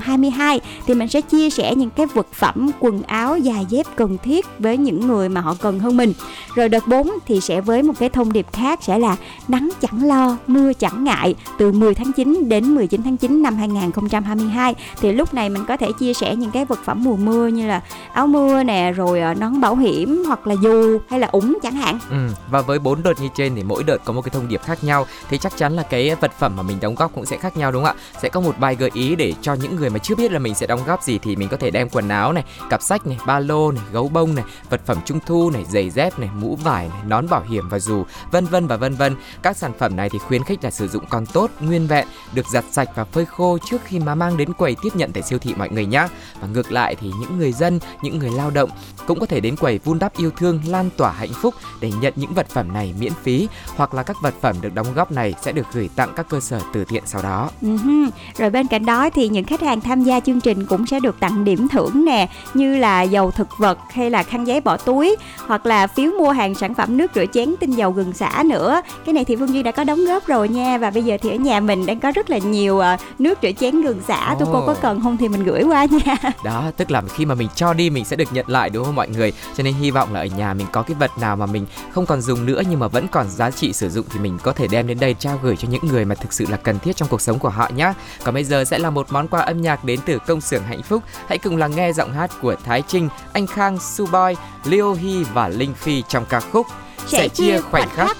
2022 0.00 0.60
thì 0.86 0.94
mình 0.94 1.08
sẽ 1.08 1.20
chia 1.20 1.50
sẻ 1.50 1.74
những 1.74 1.90
cái 1.90 2.06
vật 2.06 2.26
phẩm 2.32 2.70
quần 2.80 3.02
áo 3.02 3.38
giày 3.44 3.66
dép 3.68 3.86
cần 3.96 4.18
thiết 4.18 4.46
với 4.58 4.76
những 4.76 5.06
người 5.06 5.28
mà 5.28 5.40
họ 5.40 5.54
cần 5.60 5.78
hơn 5.78 5.96
mình. 5.96 6.12
Rồi 6.54 6.68
đợt 6.68 6.86
4 6.86 7.10
thì 7.26 7.40
sẽ 7.40 7.60
với 7.60 7.82
một 7.82 7.92
cái 7.98 8.08
thông 8.08 8.32
điệp 8.32 8.46
khác 8.52 8.78
sẽ 8.82 8.98
là 8.98 9.16
nắng 9.48 9.70
chẳng 9.80 10.04
lo 10.04 10.36
mưa 10.46 10.72
chẳng 10.72 11.04
ngại. 11.04 11.34
Từ 11.58 11.72
10 11.72 11.94
tháng 11.94 12.12
9 12.12 12.48
đến 12.48 12.74
19 12.74 13.02
tháng 13.02 13.16
9 13.16 13.42
năm 13.42 13.56
2022 13.56 14.74
thì 15.00 15.12
lúc 15.12 15.34
này 15.34 15.48
mình 15.48 15.64
có 15.68 15.76
thể 15.76 15.88
chia 15.98 16.14
sẻ 16.14 16.36
những 16.36 16.50
cái 16.50 16.64
vật 16.64 16.78
phẩm 16.84 17.04
mùa 17.04 17.16
mưa 17.16 17.46
như 17.46 17.66
là 17.66 17.80
áo 18.12 18.26
mưa 18.26 18.62
nè 18.62 18.92
rồi 18.96 19.20
ờ, 19.20 19.34
nón 19.34 19.60
bảo 19.60 19.76
hiểm 19.76 20.24
hoặc 20.26 20.46
là 20.46 20.54
dù 20.62 20.98
hay 21.08 21.20
là 21.20 21.28
ủng 21.32 21.58
chẳng 21.62 21.74
hạn. 21.74 21.98
Ừ, 22.10 22.16
và 22.50 22.60
với 22.60 22.78
bốn 22.78 23.02
đợt 23.02 23.20
như 23.20 23.28
trên 23.34 23.54
thì 23.54 23.62
mỗi 23.62 23.82
đợt 23.82 23.98
có 24.04 24.12
một 24.12 24.22
cái 24.22 24.30
thông 24.30 24.48
điệp 24.48 24.62
khác 24.62 24.84
nhau. 24.84 25.06
Thì 25.28 25.38
chắc 25.38 25.56
chắn 25.56 25.76
là 25.76 25.82
cái 25.82 26.14
vật 26.14 26.32
phẩm 26.38 26.56
mà 26.56 26.62
mình 26.62 26.78
đóng 26.80 26.94
góp 26.94 27.14
cũng 27.14 27.26
sẽ 27.26 27.36
khác 27.36 27.56
nhau 27.56 27.72
đúng 27.72 27.84
không 27.84 27.96
ạ? 27.96 28.20
Sẽ 28.22 28.28
có 28.28 28.40
một 28.40 28.54
bài 28.58 28.76
gợi 28.76 28.90
ý 28.94 29.16
để 29.16 29.32
cho 29.42 29.54
những 29.54 29.76
người 29.76 29.81
người 29.82 29.90
mà 29.90 29.98
chưa 29.98 30.14
biết 30.14 30.32
là 30.32 30.38
mình 30.38 30.54
sẽ 30.54 30.66
đóng 30.66 30.80
góp 30.86 31.02
gì 31.02 31.18
thì 31.18 31.36
mình 31.36 31.48
có 31.48 31.56
thể 31.56 31.70
đem 31.70 31.88
quần 31.88 32.08
áo 32.08 32.32
này, 32.32 32.44
cặp 32.70 32.82
sách 32.82 33.06
này, 33.06 33.18
ba 33.26 33.38
lô 33.38 33.72
này, 33.72 33.84
gấu 33.92 34.08
bông 34.08 34.34
này, 34.34 34.44
vật 34.70 34.80
phẩm 34.86 34.98
trung 35.04 35.18
thu 35.26 35.50
này, 35.50 35.64
giày 35.70 35.90
dép 35.90 36.18
này, 36.18 36.30
mũ 36.34 36.56
vải 36.56 36.88
này, 36.88 36.98
nón 37.06 37.28
bảo 37.28 37.42
hiểm 37.42 37.68
và 37.68 37.78
dù, 37.78 38.04
vân 38.30 38.46
vân 38.46 38.66
và 38.66 38.76
vân 38.76 38.94
vân. 38.94 39.16
Các 39.42 39.56
sản 39.56 39.72
phẩm 39.78 39.96
này 39.96 40.10
thì 40.10 40.18
khuyến 40.18 40.44
khích 40.44 40.64
là 40.64 40.70
sử 40.70 40.88
dụng 40.88 41.04
còn 41.10 41.26
tốt, 41.26 41.50
nguyên 41.60 41.86
vẹn, 41.86 42.06
được 42.34 42.46
giặt 42.48 42.64
sạch 42.70 42.88
và 42.94 43.04
phơi 43.04 43.24
khô 43.24 43.58
trước 43.70 43.80
khi 43.84 43.98
mà 43.98 44.14
mang 44.14 44.36
đến 44.36 44.52
quầy 44.52 44.76
tiếp 44.82 44.96
nhận 44.96 45.12
tại 45.12 45.22
siêu 45.22 45.38
thị 45.38 45.54
mọi 45.56 45.68
người 45.68 45.86
nhé. 45.86 46.06
Và 46.40 46.48
ngược 46.48 46.72
lại 46.72 46.94
thì 46.94 47.10
những 47.20 47.38
người 47.38 47.52
dân, 47.52 47.78
những 48.02 48.18
người 48.18 48.30
lao 48.30 48.50
động 48.50 48.70
cũng 49.06 49.20
có 49.20 49.26
thể 49.26 49.40
đến 49.40 49.56
quầy 49.56 49.78
vun 49.78 49.98
đắp 49.98 50.16
yêu 50.16 50.30
thương, 50.36 50.60
lan 50.66 50.90
tỏa 50.96 51.12
hạnh 51.12 51.32
phúc 51.32 51.54
để 51.80 51.92
nhận 52.00 52.12
những 52.16 52.34
vật 52.34 52.46
phẩm 52.48 52.72
này 52.72 52.94
miễn 52.98 53.12
phí 53.22 53.48
hoặc 53.76 53.94
là 53.94 54.02
các 54.02 54.16
vật 54.22 54.34
phẩm 54.40 54.56
được 54.60 54.74
đóng 54.74 54.94
góp 54.94 55.12
này 55.12 55.34
sẽ 55.42 55.52
được 55.52 55.66
gửi 55.72 55.90
tặng 55.96 56.12
các 56.16 56.26
cơ 56.28 56.40
sở 56.40 56.60
từ 56.72 56.84
thiện 56.84 57.02
sau 57.06 57.22
đó. 57.22 57.50
Uh-huh. 57.62 58.10
Rồi 58.38 58.50
bên 58.50 58.66
cạnh 58.66 58.86
đó 58.86 59.10
thì 59.10 59.28
những 59.28 59.44
khách 59.44 59.60
hàng 59.60 59.71
tham 59.80 60.02
gia 60.02 60.20
chương 60.20 60.40
trình 60.40 60.66
cũng 60.66 60.86
sẽ 60.86 61.00
được 61.00 61.20
tặng 61.20 61.44
điểm 61.44 61.68
thưởng 61.68 62.04
nè 62.04 62.28
như 62.54 62.78
là 62.78 63.02
dầu 63.02 63.30
thực 63.30 63.48
vật 63.58 63.78
hay 63.92 64.10
là 64.10 64.22
khăn 64.22 64.44
giấy 64.44 64.60
bỏ 64.60 64.76
túi 64.76 65.16
hoặc 65.46 65.66
là 65.66 65.86
phiếu 65.86 66.12
mua 66.18 66.30
hàng 66.30 66.54
sản 66.54 66.74
phẩm 66.74 66.96
nước 66.96 67.10
rửa 67.14 67.26
chén 67.32 67.54
tinh 67.60 67.70
dầu 67.70 67.90
gừng 67.90 68.12
xả 68.12 68.42
nữa. 68.46 68.82
Cái 69.04 69.12
này 69.12 69.24
thì 69.24 69.36
Phương 69.36 69.54
Duy 69.54 69.62
đã 69.62 69.72
có 69.72 69.84
đóng 69.84 70.04
góp 70.04 70.26
rồi 70.26 70.48
nha 70.48 70.78
và 70.78 70.90
bây 70.90 71.02
giờ 71.02 71.16
thì 71.22 71.30
ở 71.30 71.36
nhà 71.36 71.60
mình 71.60 71.86
đang 71.86 72.00
có 72.00 72.12
rất 72.14 72.30
là 72.30 72.38
nhiều 72.38 72.78
ờ, 72.78 72.96
nước 73.18 73.38
rửa 73.42 73.52
chén 73.52 73.82
gừng 73.82 74.00
xả. 74.08 74.36
Tôi 74.38 74.48
cô 74.52 74.60
Ồ. 74.60 74.66
có 74.66 74.74
cần 74.74 75.00
không 75.02 75.16
thì 75.16 75.28
mình 75.28 75.44
gửi 75.44 75.62
qua 75.62 75.86
nha. 75.90 76.16
Đó, 76.44 76.70
tức 76.76 76.90
là 76.90 77.02
khi 77.14 77.24
mà 77.24 77.34
mình 77.34 77.48
cho 77.54 77.72
đi 77.72 77.90
mình 77.90 78.04
sẽ 78.04 78.16
được 78.16 78.32
nhận 78.32 78.48
lại 78.48 78.70
đúng 78.70 78.84
không 78.84 78.94
mọi 78.94 79.08
người? 79.08 79.32
Cho 79.56 79.62
nên 79.62 79.74
hy 79.74 79.90
vọng 79.90 80.14
là 80.14 80.20
ở 80.20 80.26
nhà 80.26 80.54
mình 80.54 80.66
có 80.72 80.82
cái 80.82 80.94
vật 81.00 81.18
nào 81.18 81.36
mà 81.36 81.46
mình 81.46 81.66
không 81.92 82.06
còn 82.06 82.20
dùng 82.20 82.46
nữa 82.46 82.62
nhưng 82.70 82.80
mà 82.80 82.88
vẫn 82.88 83.08
còn 83.08 83.28
giá 83.28 83.50
trị 83.50 83.72
sử 83.72 83.90
dụng 83.90 84.06
thì 84.12 84.20
mình 84.20 84.38
có 84.42 84.52
thể 84.52 84.66
đem 84.66 84.86
đến 84.86 84.98
đây 85.00 85.14
trao 85.14 85.38
gửi 85.42 85.56
cho 85.56 85.68
những 85.68 85.86
người 85.86 86.04
mà 86.04 86.14
thực 86.14 86.32
sự 86.32 86.46
là 86.50 86.56
cần 86.56 86.78
thiết 86.78 86.96
trong 86.96 87.08
cuộc 87.08 87.20
sống 87.20 87.38
của 87.38 87.48
họ 87.48 87.70
nhé. 87.76 87.92
Còn 88.24 88.34
bây 88.34 88.44
giờ 88.44 88.64
sẽ 88.64 88.78
là 88.78 88.90
một 88.90 89.06
món 89.12 89.28
quà 89.28 89.40
âm 89.40 89.61
nhạc 89.62 89.84
đến 89.84 90.00
từ 90.06 90.18
công 90.26 90.40
xưởng 90.40 90.62
hạnh 90.62 90.82
phúc. 90.82 91.02
Hãy 91.28 91.38
cùng 91.38 91.56
lắng 91.56 91.76
nghe 91.76 91.92
giọng 91.92 92.12
hát 92.12 92.30
của 92.42 92.54
Thái 92.64 92.82
Trinh, 92.88 93.08
Anh 93.32 93.46
Khang, 93.46 93.78
Suboy, 93.78 94.34
Leo 94.64 94.94
Hy 94.94 95.24
và 95.24 95.48
Linh 95.48 95.74
Phi 95.74 96.02
trong 96.08 96.24
ca 96.28 96.40
khúc 96.40 96.66
Sẽ 97.06 97.28
chia 97.28 97.60
khoảnh 97.60 97.88
khắc. 97.88 98.16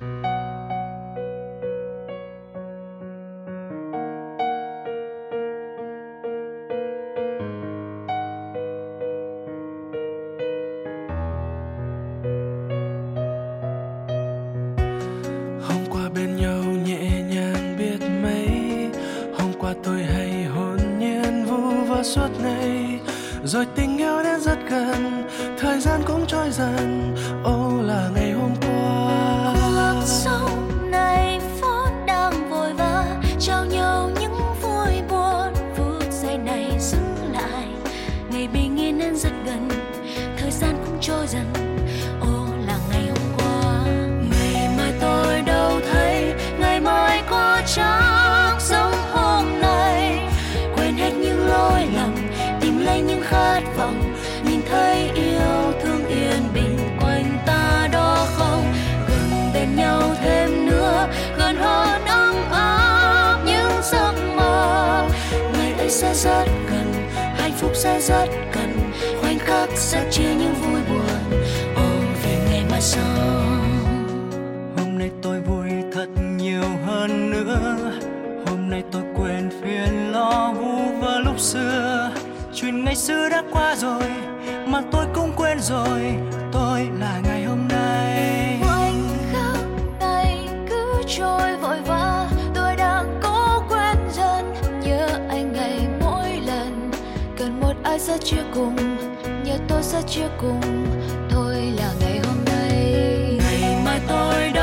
hôm 0.00 0.29
sẽ 67.82 68.00
rất 68.00 68.28
cần. 68.52 68.92
Khoảnh 69.20 69.38
khắc 69.38 69.68
sẽ 69.74 70.08
chia 70.10 70.34
những 70.38 70.54
vui 70.54 70.80
buồn. 70.88 71.40
Ôm 71.76 72.04
về 72.24 72.38
ngày 72.50 72.64
mai 72.70 72.80
sau. 72.80 73.04
Hôm 74.76 74.98
nay 74.98 75.10
tôi 75.22 75.40
vui 75.40 75.68
thật 75.92 76.06
nhiều 76.36 76.64
hơn 76.86 77.30
nữa. 77.30 77.76
Hôm 78.46 78.70
nay 78.70 78.82
tôi 78.92 79.02
quên 79.16 79.50
phiền 79.62 80.12
lo 80.12 80.52
vu 80.52 81.00
vơ 81.00 81.20
lúc 81.20 81.38
xưa. 81.38 82.10
Chuyện 82.54 82.84
ngày 82.84 82.96
xưa 82.96 83.28
đã 83.28 83.42
qua 83.52 83.76
rồi, 83.76 84.04
mà 84.66 84.82
tôi 84.92 85.06
cũng 85.14 85.32
quên 85.36 85.60
rồi. 85.60 86.00
Tôi 86.52 86.88
là 87.00 87.20
người. 87.24 87.29
Sẽ 98.00 98.18
chia 98.18 98.42
cùng, 98.54 98.76
nhớ 99.44 99.58
tôi 99.68 99.82
sẽ 99.82 100.02
chia 100.02 100.28
cùng, 100.40 100.60
thôi 101.30 101.72
là 101.76 101.92
ngày 102.00 102.20
hôm 102.24 102.36
nay. 102.44 103.38
Ngày 103.38 103.82
mai 103.84 104.00
tôi 104.08 104.50
đã 104.54 104.59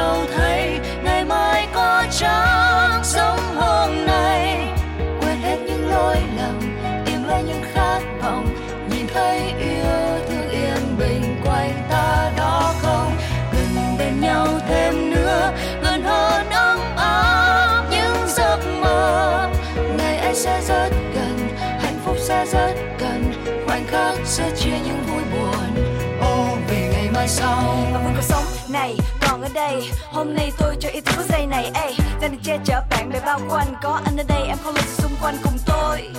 sẽ 24.38 24.52
chia 24.58 24.80
những 24.86 25.04
vui 25.08 25.24
buồn. 25.32 25.86
Ô 26.22 26.48
về 26.70 26.90
ngày 26.94 27.10
mai 27.14 27.28
sau. 27.28 27.78
Và 27.94 28.00
vẫn 28.04 28.14
cuộc 28.16 28.22
sống 28.22 28.44
này 28.70 28.96
còn 29.22 29.42
ở 29.42 29.50
đây. 29.54 29.92
Hôm 30.12 30.36
nay 30.36 30.52
tôi 30.58 30.76
cho 30.80 30.90
ý 30.90 31.02
thức 31.02 31.16
phút 31.16 31.26
giây 31.30 31.46
này, 31.46 31.72
ê. 31.74 31.94
Đang 32.22 32.32
được 32.32 32.38
che 32.44 32.58
chở 32.66 32.82
bạn 32.90 33.10
bè 33.10 33.20
bao 33.26 33.40
quanh. 33.50 33.74
Có 33.84 34.02
anh 34.06 34.18
ở 34.18 34.24
đây, 34.28 34.42
em 34.48 34.58
không 34.64 34.76
lùi 34.76 34.84
xung 34.98 35.12
quanh 35.22 35.38
cùng 35.44 35.58
tôi. 35.66 36.10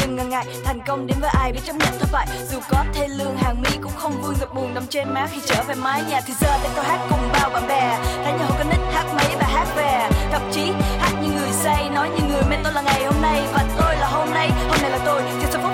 Đừng 0.00 0.16
ngần 0.16 0.28
ngại, 0.28 0.46
thành 0.64 0.80
công 0.86 1.06
đến 1.06 1.16
với 1.20 1.30
ai 1.34 1.52
biết 1.52 1.60
chấp 1.66 1.76
nhận 1.76 1.98
thất 1.98 2.08
bại 2.12 2.26
dù 2.50 2.58
có 2.68 2.84
thê 2.94 3.08
lương, 3.08 3.36
hàng 3.36 3.62
mi 3.62 3.70
cũng 3.82 3.92
không 3.96 4.22
vương 4.22 4.34
ngập 4.40 4.54
buồn 4.54 4.74
đâm 4.74 4.86
trên 4.86 5.14
má 5.14 5.26
khi 5.30 5.40
trở 5.46 5.62
về 5.62 5.74
mái 5.74 6.02
nhà 6.10 6.20
thì 6.26 6.34
giờ 6.40 6.58
đây 6.62 6.72
tôi 6.76 6.84
hát 6.84 6.98
cùng 7.10 7.28
bao 7.32 7.50
bạn 7.50 7.68
bè. 7.68 7.98
Thấy 8.24 8.32
nhà 8.32 8.44
hồ 8.48 8.54
con 8.58 8.68
nít 8.70 8.80
hát 8.94 9.04
mấy 9.14 9.36
bài 9.40 9.50
hát 9.52 9.66
về. 9.76 10.08
Thậm 10.32 10.42
chí 10.52 10.72
hát 10.98 11.12
như 11.22 11.28
người 11.28 11.52
say, 11.52 11.90
nói 11.90 12.08
như 12.10 12.28
người 12.28 12.42
mê 12.50 12.56
tôi 12.64 12.72
là 12.72 12.82
ngày 12.82 13.04
hôm 13.04 13.22
nay. 13.22 13.42
Và 13.52 13.64
tôi 13.78 13.96
là 13.96 14.06
hôm 14.06 14.30
nay 14.30 14.50
hôm 14.68 14.78
nay 14.82 14.90
là 14.90 14.98
tôi. 15.04 15.22
Thì 15.40 15.46
sau 15.52 15.62
phút 15.62 15.71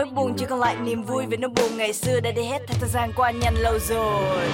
nỗi 0.00 0.08
buồn 0.14 0.34
chỉ 0.36 0.46
còn 0.48 0.60
lại 0.60 0.76
niềm 0.84 1.02
vui 1.02 1.26
vì 1.26 1.36
nỗi 1.36 1.50
buồn 1.50 1.76
ngày 1.76 1.92
xưa 1.92 2.20
đã 2.20 2.30
đi 2.30 2.42
hết 2.42 2.58
theo 2.66 2.76
thời 2.80 2.88
gian 2.88 3.12
qua 3.16 3.30
nhanh 3.30 3.54
lâu 3.58 3.78
rồi. 3.88 4.48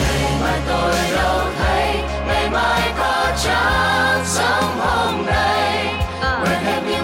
Ngày 0.00 0.32
mai 0.42 0.60
tôi 0.68 0.94
đâu 1.16 1.40
thấy 1.58 1.96
ngày 2.26 2.50
mai 2.50 2.92
có 2.98 3.32
chẳng 3.44 4.24
sống 4.24 4.78
hôm 4.78 5.26
nay. 5.26 5.94
Quên 6.20 6.58
hết 6.64 6.80
những 6.88 7.03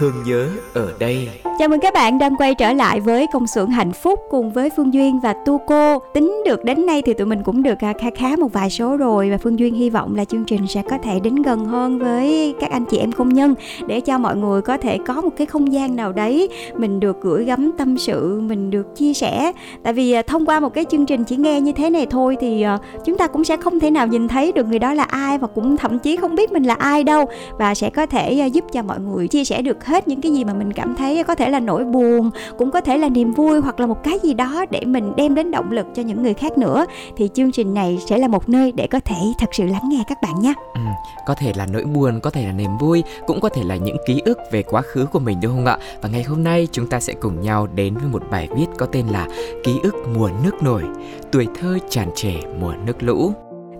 Thương 0.00 0.22
nhớ 0.22 0.50
ở 0.74 0.94
đây. 0.98 1.28
Chào 1.60 1.68
mừng 1.68 1.80
các 1.80 1.94
bạn 1.94 2.18
đang 2.18 2.36
quay 2.36 2.54
trở 2.54 2.72
lại 2.72 3.00
với 3.00 3.26
công 3.32 3.46
xưởng 3.46 3.70
hạnh 3.70 3.92
phúc 3.92 4.20
cùng 4.30 4.50
với 4.50 4.70
Phương 4.70 4.94
Duyên 4.94 5.20
và 5.20 5.32
Tu 5.32 5.58
Cô. 5.58 5.98
Tính 5.98 6.42
được 6.44 6.64
đến 6.64 6.86
nay 6.86 7.02
thì 7.02 7.14
tụi 7.14 7.26
mình 7.26 7.42
cũng 7.42 7.62
được 7.62 7.84
à, 7.84 7.92
khá 8.00 8.10
khá 8.16 8.36
một 8.36 8.52
vài 8.52 8.70
số 8.70 8.96
rồi 8.96 9.30
và 9.30 9.38
Phương 9.38 9.58
Duyên 9.58 9.74
hy 9.74 9.90
vọng 9.90 10.16
là 10.16 10.24
chương 10.24 10.44
trình 10.44 10.66
sẽ 10.66 10.82
có 10.90 10.98
thể 10.98 11.20
đến 11.20 11.34
gần 11.34 11.64
hơn 11.64 11.98
với 11.98 12.54
các 12.60 12.70
anh 12.70 12.84
chị 12.84 12.98
em 12.98 13.12
công 13.12 13.28
nhân 13.28 13.54
để 13.86 14.00
cho 14.00 14.18
mọi 14.18 14.36
người 14.36 14.62
có 14.62 14.76
thể 14.76 14.98
có 15.06 15.20
một 15.20 15.30
cái 15.36 15.46
không 15.46 15.72
gian 15.72 15.96
nào 15.96 16.12
đấy 16.12 16.48
mình 16.76 17.00
được 17.00 17.16
gửi 17.22 17.44
gắm 17.44 17.70
tâm 17.78 17.98
sự, 17.98 18.40
mình 18.40 18.70
được 18.70 18.96
chia 18.96 19.12
sẻ. 19.12 19.52
Tại 19.82 19.92
vì 19.92 20.12
à, 20.12 20.22
thông 20.22 20.46
qua 20.46 20.60
một 20.60 20.74
cái 20.74 20.84
chương 20.90 21.06
trình 21.06 21.24
chỉ 21.24 21.36
nghe 21.36 21.60
như 21.60 21.72
thế 21.72 21.90
này 21.90 22.06
thôi 22.10 22.36
thì 22.40 22.62
à, 22.62 22.78
chúng 23.04 23.18
ta 23.18 23.26
cũng 23.26 23.44
sẽ 23.44 23.56
không 23.56 23.80
thể 23.80 23.90
nào 23.90 24.06
nhìn 24.06 24.28
thấy 24.28 24.52
được 24.52 24.66
người 24.66 24.78
đó 24.78 24.94
là 24.94 25.02
ai 25.02 25.38
và 25.38 25.46
cũng 25.46 25.76
thậm 25.76 25.98
chí 25.98 26.16
không 26.16 26.34
biết 26.34 26.52
mình 26.52 26.62
là 26.62 26.74
ai 26.74 27.04
đâu 27.04 27.24
và 27.58 27.74
sẽ 27.74 27.90
có 27.90 28.06
thể 28.06 28.48
giúp 28.52 28.64
cho 28.72 28.82
mọi 28.82 29.00
người 29.00 29.28
chia 29.28 29.44
sẻ 29.44 29.62
được 29.62 29.84
hết 29.84 30.08
những 30.08 30.20
cái 30.20 30.32
gì 30.32 30.44
mà 30.44 30.54
mình 30.54 30.72
cảm 30.72 30.96
thấy 30.96 31.24
có 31.24 31.34
thể 31.34 31.49
là 31.50 31.60
nỗi 31.60 31.84
buồn 31.84 32.30
cũng 32.58 32.70
có 32.70 32.80
thể 32.80 32.98
là 32.98 33.08
niềm 33.08 33.32
vui 33.32 33.60
hoặc 33.60 33.80
là 33.80 33.86
một 33.86 34.02
cái 34.04 34.18
gì 34.22 34.34
đó 34.34 34.64
để 34.70 34.80
mình 34.86 35.12
đem 35.16 35.34
đến 35.34 35.50
động 35.50 35.72
lực 35.72 35.86
cho 35.94 36.02
những 36.02 36.22
người 36.22 36.34
khác 36.34 36.58
nữa 36.58 36.86
thì 37.16 37.28
chương 37.34 37.52
trình 37.52 37.74
này 37.74 37.98
sẽ 38.06 38.18
là 38.18 38.28
một 38.28 38.48
nơi 38.48 38.72
để 38.72 38.86
có 38.86 39.00
thể 39.04 39.16
thật 39.38 39.48
sự 39.52 39.64
lắng 39.64 39.82
nghe 39.90 40.04
các 40.08 40.18
bạn 40.22 40.40
nhé 40.40 40.54
Ừ, 40.74 40.80
có 41.26 41.34
thể 41.34 41.52
là 41.56 41.66
nỗi 41.66 41.84
buồn, 41.84 42.20
có 42.20 42.30
thể 42.30 42.46
là 42.46 42.52
niềm 42.52 42.70
vui, 42.80 43.02
cũng 43.26 43.40
có 43.40 43.48
thể 43.48 43.62
là 43.64 43.76
những 43.76 43.96
ký 44.06 44.22
ức 44.24 44.38
về 44.52 44.62
quá 44.62 44.82
khứ 44.82 45.06
của 45.12 45.18
mình 45.18 45.38
đúng 45.42 45.52
không 45.52 45.64
ạ? 45.64 45.78
Và 46.02 46.08
ngày 46.08 46.22
hôm 46.22 46.44
nay 46.44 46.68
chúng 46.72 46.86
ta 46.86 47.00
sẽ 47.00 47.12
cùng 47.12 47.40
nhau 47.40 47.66
đến 47.74 47.94
với 47.96 48.08
một 48.12 48.22
bài 48.30 48.48
viết 48.56 48.66
có 48.78 48.86
tên 48.86 49.06
là 49.06 49.26
Ký 49.64 49.80
ức 49.82 49.94
mùa 50.14 50.30
nước 50.44 50.62
nổi, 50.62 50.82
tuổi 51.32 51.46
thơ 51.60 51.78
tràn 51.88 52.08
trề 52.14 52.32
mùa 52.60 52.72
nước 52.86 53.02
lũ. 53.02 53.32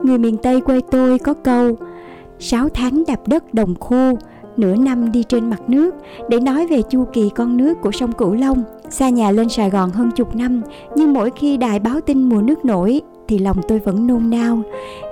người 0.03 0.19
miền 0.19 0.37
tây 0.37 0.61
quê 0.61 0.81
tôi 0.91 1.19
có 1.19 1.35
câu 1.45 1.77
sáu 2.39 2.69
tháng 2.69 3.03
đạp 3.07 3.21
đất 3.27 3.55
đồng 3.55 3.75
khô 3.75 4.17
nửa 4.57 4.77
năm 4.77 5.13
đi 5.13 5.23
trên 5.23 5.51
mặt 5.51 5.61
nước 5.69 5.95
để 6.29 6.41
nói 6.41 6.67
về 6.67 6.83
chu 6.83 7.05
kỳ 7.13 7.31
con 7.35 7.57
nước 7.57 7.81
của 7.83 7.93
sông 7.93 8.13
Cửu 8.13 8.35
Long. 8.35 8.63
Xa 8.91 9.09
nhà 9.09 9.31
lên 9.31 9.49
Sài 9.49 9.71
Gòn 9.71 9.91
hơn 9.91 10.11
chục 10.17 10.37
năm, 10.37 10.63
nhưng 10.97 11.13
mỗi 11.13 11.31
khi 11.37 11.57
đài 11.57 11.79
báo 11.79 12.01
tin 12.01 12.29
mùa 12.29 12.43
nước 12.43 12.65
nổi 12.65 13.01
thì 13.29 13.39
lòng 13.39 13.57
tôi 13.69 13.79
vẫn 13.79 14.07
nôn 14.07 14.31
nao. 14.31 14.63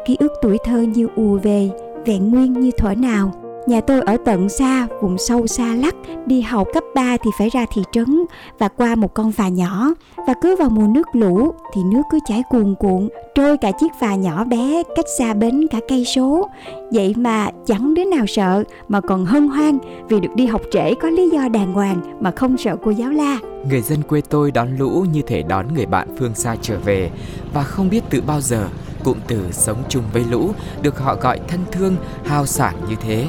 Ký 0.07 0.17
ức 0.21 0.33
tuổi 0.43 0.59
thơ 0.65 0.81
như 0.81 1.09
ùa 1.17 1.39
về, 1.43 1.71
vẹn 2.07 2.31
nguyên 2.31 2.53
như 2.53 2.71
thuở 2.79 2.95
nào. 2.95 3.33
Nhà 3.67 3.81
tôi 3.81 4.01
ở 4.01 4.17
tận 4.25 4.49
xa, 4.49 4.87
vùng 5.03 5.19
sâu 5.19 5.47
xa 5.47 5.75
lắc, 5.75 5.95
đi 6.27 6.41
học 6.41 6.69
cấp 6.75 6.85
3 6.99 7.17
thì 7.25 7.31
phải 7.39 7.49
ra 7.49 7.67
thị 7.75 7.83
trấn 7.93 8.25
và 8.59 8.69
qua 8.69 8.95
một 8.95 9.15
con 9.15 9.33
phà 9.33 9.49
nhỏ. 9.49 9.95
Và 10.27 10.35
cứ 10.43 10.57
vào 10.57 10.71
mùa 10.71 10.87
nước 10.87 11.07
lũ 11.13 11.53
thì 11.75 11.81
nước 11.85 12.03
cứ 12.11 12.19
chảy 12.29 12.43
cuồn 12.51 12.75
cuộn, 12.79 13.09
trôi 13.35 13.57
cả 13.57 13.73
chiếc 13.81 13.93
phà 14.01 14.15
nhỏ 14.15 14.45
bé 14.45 14.83
cách 14.97 15.05
xa 15.19 15.35
bến 15.35 15.67
cả 15.71 15.79
cây 15.89 16.05
số. 16.05 16.49
Vậy 16.93 17.15
mà 17.17 17.51
chẳng 17.67 17.95
đứa 17.95 18.05
nào 18.05 18.27
sợ 18.27 18.65
mà 18.89 19.01
còn 19.01 19.25
hân 19.25 19.49
hoan 19.49 19.79
vì 20.09 20.21
được 20.21 20.29
đi 20.35 20.47
học 20.47 20.61
trễ 20.73 20.95
có 20.95 21.09
lý 21.09 21.31
do 21.31 21.49
đàng 21.49 21.73
hoàng 21.73 22.01
mà 22.21 22.31
không 22.31 22.59
sợ 22.59 22.77
cô 22.85 22.91
giáo 22.91 23.11
la. 23.11 23.39
Người 23.71 23.81
dân 23.81 24.03
quê 24.03 24.21
tôi 24.29 24.51
đón 24.51 24.77
lũ 24.77 25.05
như 25.13 25.23
thể 25.23 25.43
đón 25.43 25.75
người 25.75 25.87
bạn 25.87 26.09
phương 26.19 26.35
xa 26.35 26.57
trở 26.63 26.79
về 26.79 27.11
và 27.55 27.63
không 27.63 27.91
biết 27.91 28.05
từ 28.11 28.21
bao 28.21 28.41
giờ 28.41 28.69
cụm 29.05 29.19
từ 29.27 29.41
sống 29.53 29.83
chung 29.89 30.05
với 30.13 30.25
lũ 30.31 30.51
được 30.83 30.99
họ 30.99 31.15
gọi 31.15 31.41
thân 31.49 31.61
thương, 31.73 31.97
hào 32.25 32.47
sảng 32.47 32.77
như 32.89 32.95
thế. 33.01 33.27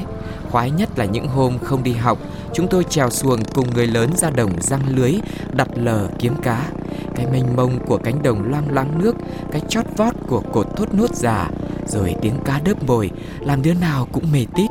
Khoái 0.50 0.70
nhất 0.70 0.98
là 0.98 1.04
những 1.04 1.28
hôm 1.28 1.58
không 1.58 1.82
đi 1.82 1.92
học, 1.92 2.18
chúng 2.54 2.68
tôi 2.68 2.84
trèo 2.84 3.10
xuồng 3.10 3.44
cùng 3.54 3.66
người 3.74 3.86
lớn 3.86 4.10
ra 4.16 4.30
đồng 4.30 4.50
răng 4.60 4.82
lưới, 4.96 5.14
đặt 5.52 5.68
lờ 5.74 6.08
kiếm 6.18 6.34
cá. 6.42 6.66
Cái 7.14 7.26
mênh 7.32 7.56
mông 7.56 7.78
của 7.86 7.98
cánh 7.98 8.22
đồng 8.22 8.50
loang 8.50 8.72
loáng 8.72 8.98
nước, 8.98 9.16
cái 9.52 9.62
chót 9.68 9.84
vót 9.96 10.14
của 10.26 10.42
cột 10.52 10.76
thốt 10.76 10.94
nốt 10.94 11.14
già, 11.14 11.50
rồi 11.86 12.14
tiếng 12.22 12.34
cá 12.44 12.60
đớp 12.64 12.82
mồi, 12.86 13.10
làm 13.40 13.62
đứa 13.62 13.74
nào 13.74 14.08
cũng 14.12 14.32
mê 14.32 14.46
tít. 14.54 14.70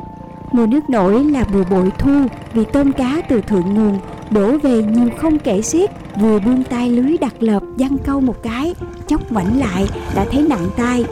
Mùa 0.52 0.66
nước 0.66 0.90
nổi 0.90 1.24
là 1.24 1.44
mùa 1.52 1.64
bội 1.70 1.90
thu 1.98 2.26
vì 2.54 2.64
tôm 2.72 2.92
cá 2.92 3.22
từ 3.28 3.40
thượng 3.40 3.74
nguồn 3.74 3.98
đổ 4.30 4.58
về 4.58 4.82
nhiều 4.82 5.08
không 5.18 5.38
kể 5.38 5.62
xiết 5.62 5.90
vừa 6.16 6.38
buông 6.38 6.64
tay 6.64 6.90
lưới 6.90 7.16
đặt 7.20 7.34
lợp 7.42 7.62
giăng 7.76 7.98
câu 7.98 8.20
một 8.20 8.42
cái 8.42 8.74
chốc 9.08 9.32
ngoảnh 9.32 9.60
lại 9.60 9.88
đã 10.14 10.26
thấy 10.30 10.42
nặng 10.42 10.68
tay 10.76 11.04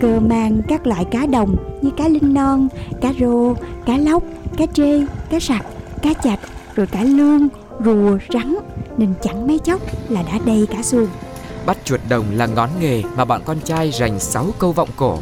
cơ 0.00 0.20
mang 0.20 0.62
các 0.68 0.86
loại 0.86 1.04
cá 1.04 1.26
đồng 1.26 1.56
như 1.82 1.90
cá 1.96 2.08
linh 2.08 2.34
non 2.34 2.68
cá 3.00 3.12
rô 3.20 3.54
cá 3.86 3.98
lóc 3.98 4.22
cá 4.56 4.66
trê 4.66 5.06
cá 5.30 5.40
sặc 5.40 5.66
cá 6.02 6.12
chạch 6.12 6.40
rồi 6.74 6.86
cả 6.86 7.02
lương 7.02 7.48
rùa 7.84 8.18
rắn 8.32 8.56
nên 8.96 9.14
chẳng 9.22 9.46
mấy 9.46 9.58
chốc 9.58 9.80
là 10.08 10.22
đã 10.22 10.38
đầy 10.46 10.66
cả 10.70 10.82
xuồng 10.82 11.08
Bắt 11.66 11.78
chuột 11.84 12.00
đồng 12.08 12.24
là 12.32 12.46
ngón 12.46 12.70
nghề 12.80 13.02
mà 13.16 13.24
bọn 13.24 13.42
con 13.44 13.60
trai 13.64 13.90
rành 13.90 14.20
6 14.20 14.46
câu 14.58 14.72
vọng 14.72 14.88
cổ. 14.96 15.18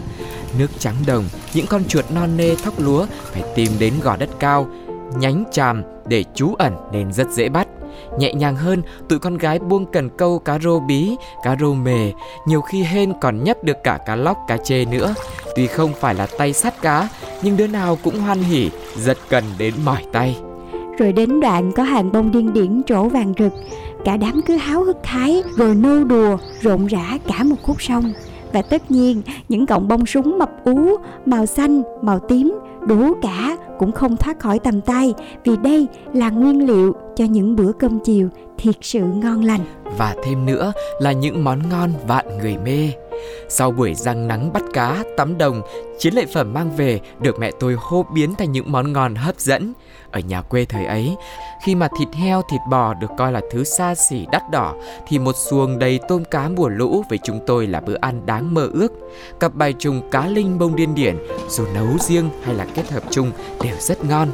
Nước 0.58 0.66
trắng 0.78 0.94
đồng, 1.06 1.24
những 1.54 1.66
con 1.66 1.84
chuột 1.84 2.04
non 2.10 2.37
nê 2.37 2.54
thóc 2.54 2.80
lúa 2.80 3.06
phải 3.32 3.42
tìm 3.54 3.72
đến 3.78 3.94
gò 4.02 4.16
đất 4.16 4.28
cao, 4.38 4.68
nhánh 5.16 5.44
tràm 5.52 5.82
để 6.06 6.24
trú 6.34 6.54
ẩn 6.54 6.76
nên 6.92 7.12
rất 7.12 7.30
dễ 7.30 7.48
bắt. 7.48 7.63
Nhẹ 8.18 8.33
nhàng 8.35 8.57
hơn, 8.57 8.83
tụi 9.09 9.18
con 9.18 9.38
gái 9.38 9.59
buông 9.59 9.87
cần 9.87 10.11
câu 10.18 10.38
cá 10.38 10.59
rô 10.59 10.81
bí, 10.81 11.16
cá 11.42 11.57
rô 11.61 11.74
mề, 11.74 12.12
nhiều 12.46 12.61
khi 12.61 12.83
hên 12.83 13.12
còn 13.20 13.44
nhấp 13.44 13.64
được 13.64 13.77
cả 13.85 13.98
cá 14.07 14.16
lóc, 14.16 14.38
cá 14.48 14.57
chê 14.57 14.85
nữa. 14.85 15.14
Tuy 15.57 15.66
không 15.66 15.92
phải 16.00 16.14
là 16.14 16.27
tay 16.38 16.53
sắt 16.53 16.83
cá, 16.83 17.09
nhưng 17.42 17.57
đứa 17.57 17.66
nào 17.66 17.98
cũng 18.05 18.20
hoan 18.20 18.38
hỉ, 18.38 18.70
giật 18.96 19.18
cần 19.29 19.44
đến 19.59 19.74
mỏi 19.85 20.05
tay. 20.12 20.37
rồi 20.98 21.12
đến 21.12 21.40
đoạn 21.40 21.72
có 21.72 21.83
hàng 21.83 22.12
bông 22.12 22.33
điên 22.33 22.53
điển 22.53 22.83
trổ 22.87 23.05
vàng 23.05 23.35
rực 23.38 23.53
cả 24.05 24.16
đám 24.16 24.40
cứ 24.46 24.57
háo 24.57 24.85
hức 24.85 24.96
thái 25.03 25.42
rồi 25.57 25.74
nô 25.74 26.05
đùa 26.05 26.37
rộn 26.61 26.87
rã 26.87 27.18
cả 27.29 27.42
một 27.44 27.57
khúc 27.62 27.83
sông 27.83 28.12
và 28.53 28.62
tất 28.62 28.90
nhiên 28.90 29.22
những 29.48 29.66
cọng 29.66 29.88
bông 29.88 30.07
súng 30.07 30.38
mập 30.38 30.50
ú 30.64 30.96
màu 31.27 31.46
xanh 31.46 31.83
màu 32.03 32.18
tím 32.18 32.59
đủ 32.87 33.14
cả 33.22 33.57
cũng 33.78 33.92
không 33.92 34.16
thoát 34.16 34.38
khỏi 34.38 34.58
tầm 34.58 34.80
tay 34.80 35.14
vì 35.44 35.56
đây 35.56 35.87
là 36.14 36.30
nguyên 36.30 36.66
liệu 36.66 36.92
cho 37.16 37.24
những 37.24 37.56
bữa 37.56 37.72
cơm 37.72 37.98
chiều 38.04 38.28
thiệt 38.58 38.74
sự 38.80 39.00
ngon 39.00 39.44
lành 39.44 39.60
Và 39.98 40.14
thêm 40.24 40.46
nữa 40.46 40.72
là 41.00 41.12
những 41.12 41.44
món 41.44 41.68
ngon 41.68 41.90
vạn 42.06 42.38
người 42.38 42.56
mê. 42.64 42.90
Sau 43.48 43.70
buổi 43.70 43.94
răng 43.94 44.29
nắng 44.29 44.53
bắt 44.53 44.62
cá, 44.72 45.05
tắm 45.16 45.38
đồng, 45.38 45.62
chiến 45.98 46.14
lợi 46.14 46.27
phẩm 46.35 46.53
mang 46.55 46.77
về 46.77 47.00
được 47.20 47.38
mẹ 47.38 47.50
tôi 47.61 47.77
hô 47.79 48.07
biến 48.14 48.35
thành 48.35 48.53
những 48.53 48.72
món 48.72 48.92
ngon 48.92 49.14
hấp 49.14 49.40
dẫn. 49.40 49.72
Ở 50.11 50.20
nhà 50.20 50.42
quê 50.42 50.64
thời 50.64 50.85
ấy, 50.85 51.16
khi 51.64 51.74
mà 51.74 51.88
thịt 51.98 52.09
heo, 52.12 52.42
thịt 52.50 52.61
bò 52.70 52.94
được 52.94 53.11
coi 53.18 53.33
là 53.33 53.40
thứ 53.50 53.64
xa 53.64 53.94
xỉ 53.94 54.27
đắt 54.33 54.42
đỏ, 54.50 54.74
thì 55.07 55.18
một 55.18 55.37
xuồng 55.37 55.79
đầy 55.79 56.00
tôm 56.09 56.24
cá 56.24 56.48
mùa 56.48 56.68
lũ 56.68 57.05
với 57.09 57.18
chúng 57.24 57.40
tôi 57.46 57.66
là 57.66 57.81
bữa 57.81 57.96
ăn 58.00 58.27
đáng 58.27 58.55
mơ 58.55 58.68
ước. 58.72 58.92
Cặp 59.40 59.55
bài 59.55 59.72
trùng 59.79 60.11
cá 60.11 60.27
linh 60.27 60.59
bông 60.59 60.77
điên 60.77 60.94
điển, 60.94 61.16
dù 61.48 61.64
nấu 61.74 61.98
riêng 62.00 62.31
hay 62.44 62.55
là 62.55 62.66
kết 62.74 62.90
hợp 62.90 63.03
chung 63.11 63.31
đều 63.62 63.77
rất 63.81 64.05
ngon. 64.05 64.29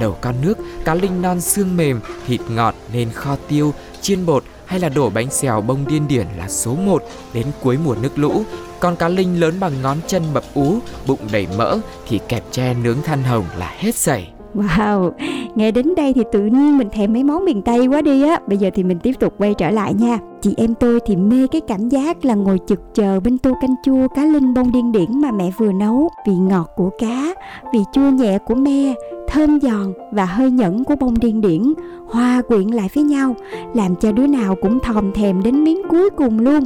Đầu 0.00 0.16
con 0.20 0.34
nước, 0.42 0.58
cá 0.84 0.94
linh 0.94 1.22
non 1.22 1.40
xương 1.40 1.76
mềm, 1.76 2.00
thịt 2.26 2.40
ngọt 2.48 2.74
nên 2.92 3.10
kho 3.10 3.36
tiêu, 3.48 3.74
chiên 4.00 4.26
bột 4.26 4.44
hay 4.68 4.80
là 4.80 4.88
đổ 4.88 5.10
bánh 5.10 5.30
xèo 5.30 5.60
bông 5.60 5.84
điên 5.88 6.08
điển 6.08 6.26
là 6.36 6.48
số 6.48 6.74
1 6.74 7.02
đến 7.34 7.46
cuối 7.60 7.78
mùa 7.84 7.94
nước 8.02 8.18
lũ. 8.18 8.42
Còn 8.80 8.96
cá 8.96 9.08
linh 9.08 9.40
lớn 9.40 9.60
bằng 9.60 9.72
ngón 9.82 9.98
chân 10.06 10.22
mập 10.34 10.44
ú, 10.54 10.78
bụng 11.06 11.20
đầy 11.32 11.46
mỡ 11.58 11.78
thì 12.08 12.20
kẹp 12.28 12.42
tre 12.50 12.74
nướng 12.74 13.02
than 13.02 13.22
hồng 13.22 13.44
là 13.58 13.74
hết 13.78 13.94
sảy. 13.94 14.30
Wow, 14.54 15.12
nghe 15.58 15.70
đến 15.70 15.94
đây 15.94 16.12
thì 16.12 16.22
tự 16.32 16.40
nhiên 16.40 16.78
mình 16.78 16.88
thèm 16.90 17.12
mấy 17.12 17.24
món 17.24 17.44
miền 17.44 17.62
Tây 17.62 17.86
quá 17.86 18.02
đi 18.02 18.22
á. 18.22 18.40
Bây 18.46 18.58
giờ 18.58 18.70
thì 18.74 18.84
mình 18.84 18.98
tiếp 18.98 19.12
tục 19.20 19.34
quay 19.38 19.54
trở 19.54 19.70
lại 19.70 19.94
nha. 19.94 20.18
Chị 20.40 20.54
em 20.56 20.74
tôi 20.74 21.00
thì 21.06 21.16
mê 21.16 21.46
cái 21.46 21.60
cảm 21.60 21.88
giác 21.88 22.24
là 22.24 22.34
ngồi 22.34 22.58
chực 22.66 22.94
chờ 22.94 23.20
bên 23.20 23.38
tô 23.38 23.52
canh 23.60 23.74
chua 23.84 24.08
cá 24.08 24.24
linh 24.24 24.54
bông 24.54 24.72
điên 24.72 24.92
điển 24.92 25.20
mà 25.20 25.30
mẹ 25.30 25.50
vừa 25.58 25.72
nấu. 25.72 26.08
Vị 26.26 26.34
ngọt 26.34 26.70
của 26.76 26.90
cá, 26.98 27.34
vị 27.72 27.80
chua 27.92 28.10
nhẹ 28.10 28.38
của 28.38 28.54
me, 28.54 28.94
thơm 29.28 29.60
giòn 29.60 29.92
và 30.12 30.24
hơi 30.24 30.50
nhẫn 30.50 30.84
của 30.84 30.96
bông 30.96 31.14
điên 31.20 31.40
điển 31.40 31.62
hòa 32.06 32.42
quyện 32.48 32.68
lại 32.68 32.88
với 32.94 33.04
nhau 33.04 33.34
làm 33.74 33.96
cho 33.96 34.12
đứa 34.12 34.26
nào 34.26 34.54
cũng 34.62 34.78
thòm 34.80 35.12
thèm 35.12 35.42
đến 35.42 35.64
miếng 35.64 35.82
cuối 35.88 36.10
cùng 36.10 36.38
luôn 36.38 36.64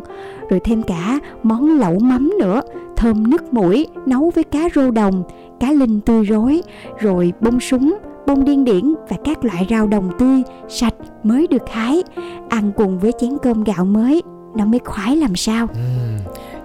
rồi 0.50 0.60
thêm 0.60 0.82
cả 0.82 1.18
món 1.42 1.78
lẩu 1.78 1.98
mắm 1.98 2.30
nữa 2.38 2.60
thơm 2.96 3.30
nước 3.30 3.52
mũi 3.52 3.86
nấu 4.06 4.30
với 4.34 4.44
cá 4.44 4.68
rô 4.74 4.90
đồng 4.90 5.22
cá 5.60 5.72
linh 5.72 6.00
tươi 6.00 6.24
rối 6.24 6.62
rồi 7.00 7.32
bông 7.40 7.60
súng 7.60 7.98
bông 8.26 8.44
điên 8.44 8.64
điển 8.64 8.94
và 9.08 9.16
các 9.24 9.44
loại 9.44 9.66
rau 9.70 9.86
đồng 9.86 10.10
tươi 10.18 10.42
sạch 10.68 10.94
mới 11.22 11.46
được 11.46 11.68
hái 11.68 12.02
ăn 12.48 12.72
cùng 12.76 12.98
với 12.98 13.12
chén 13.20 13.38
cơm 13.42 13.64
gạo 13.64 13.84
mới 13.84 14.22
nó 14.56 14.64
mới 14.64 14.80
khoái 14.84 15.16
làm 15.16 15.36
sao. 15.36 15.66
Ừ, 15.74 15.80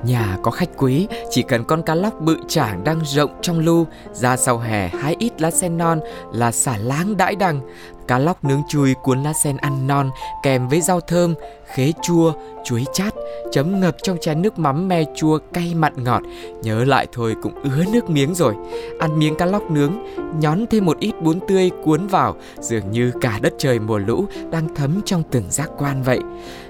nhà 0.04 0.38
có 0.44 0.52
khách 0.52 0.70
quý 0.78 1.08
chỉ 1.30 1.42
cần 1.42 1.64
con 1.64 1.84
cá 1.84 1.96
lóc 1.96 2.22
bự 2.22 2.38
chảng 2.48 2.84
đang 2.84 3.00
rộng 3.06 3.32
trong 3.42 3.60
lu 3.60 3.86
ra 4.14 4.38
sau 4.38 4.58
hè 4.58 4.88
hái 4.88 5.16
ít 5.20 5.42
lá 5.42 5.52
sen 5.52 5.78
non 5.78 6.00
là 6.34 6.52
xả 6.52 6.78
láng 6.78 7.18
đãi 7.18 7.36
đằng 7.36 7.62
cá 8.08 8.20
lóc 8.20 8.44
nướng 8.44 8.62
chui 8.70 8.94
cuốn 8.94 9.24
lá 9.24 9.34
sen 9.34 9.58
ăn 9.58 9.88
non 9.88 10.12
kèm 10.44 10.68
với 10.68 10.82
rau 10.82 11.00
thơm, 11.00 11.36
khế 11.66 11.94
chua, 12.02 12.34
chuối 12.66 12.86
chát, 12.94 13.14
chấm 13.52 13.80
ngập 13.80 13.96
trong 14.04 14.18
chén 14.22 14.42
nước 14.42 14.60
mắm 14.60 14.88
me 14.88 15.04
chua 15.16 15.40
cay 15.54 15.76
mặn 15.76 16.04
ngọt. 16.04 16.22
Nhớ 16.62 16.86
lại 16.86 17.08
thôi 17.12 17.36
cũng 17.42 17.54
ứa 17.64 17.84
nước 17.94 18.10
miếng 18.10 18.36
rồi. 18.36 18.56
Ăn 19.00 19.20
miếng 19.20 19.36
cá 19.36 19.46
lóc 19.46 19.72
nướng, 19.72 20.06
nhón 20.40 20.66
thêm 20.70 20.86
một 20.86 21.00
ít 21.00 21.14
bún 21.22 21.40
tươi 21.48 21.72
cuốn 21.84 22.08
vào, 22.08 22.36
dường 22.60 22.92
như 22.92 23.12
cả 23.22 23.40
đất 23.42 23.54
trời 23.58 23.80
mùa 23.80 23.98
lũ 23.98 24.26
đang 24.52 24.76
thấm 24.76 25.02
trong 25.06 25.24
từng 25.32 25.46
giác 25.50 25.70
quan 25.78 26.04
vậy. 26.04 26.20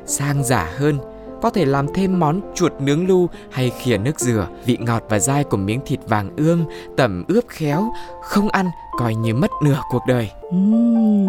Sang 0.05 0.43
giả 0.43 0.73
hơn 0.77 0.99
có 1.41 1.49
thể 1.49 1.65
làm 1.65 1.87
thêm 1.93 2.19
món 2.19 2.41
chuột 2.55 2.71
nướng 2.79 3.07
lu 3.07 3.27
hay 3.51 3.69
khỉa 3.69 3.97
nước 3.97 4.19
dừa 4.19 4.47
vị 4.65 4.77
ngọt 4.79 5.03
và 5.09 5.19
dai 5.19 5.43
của 5.43 5.57
miếng 5.57 5.79
thịt 5.85 5.99
vàng 6.07 6.29
ươm 6.37 6.63
tẩm 6.97 7.23
ướp 7.27 7.43
khéo 7.47 7.83
không 8.21 8.49
ăn 8.49 8.65
coi 8.99 9.15
như 9.15 9.33
mất 9.33 9.51
nửa 9.63 9.81
cuộc 9.91 10.01
đời. 10.07 10.31
Uhm, 10.47 11.27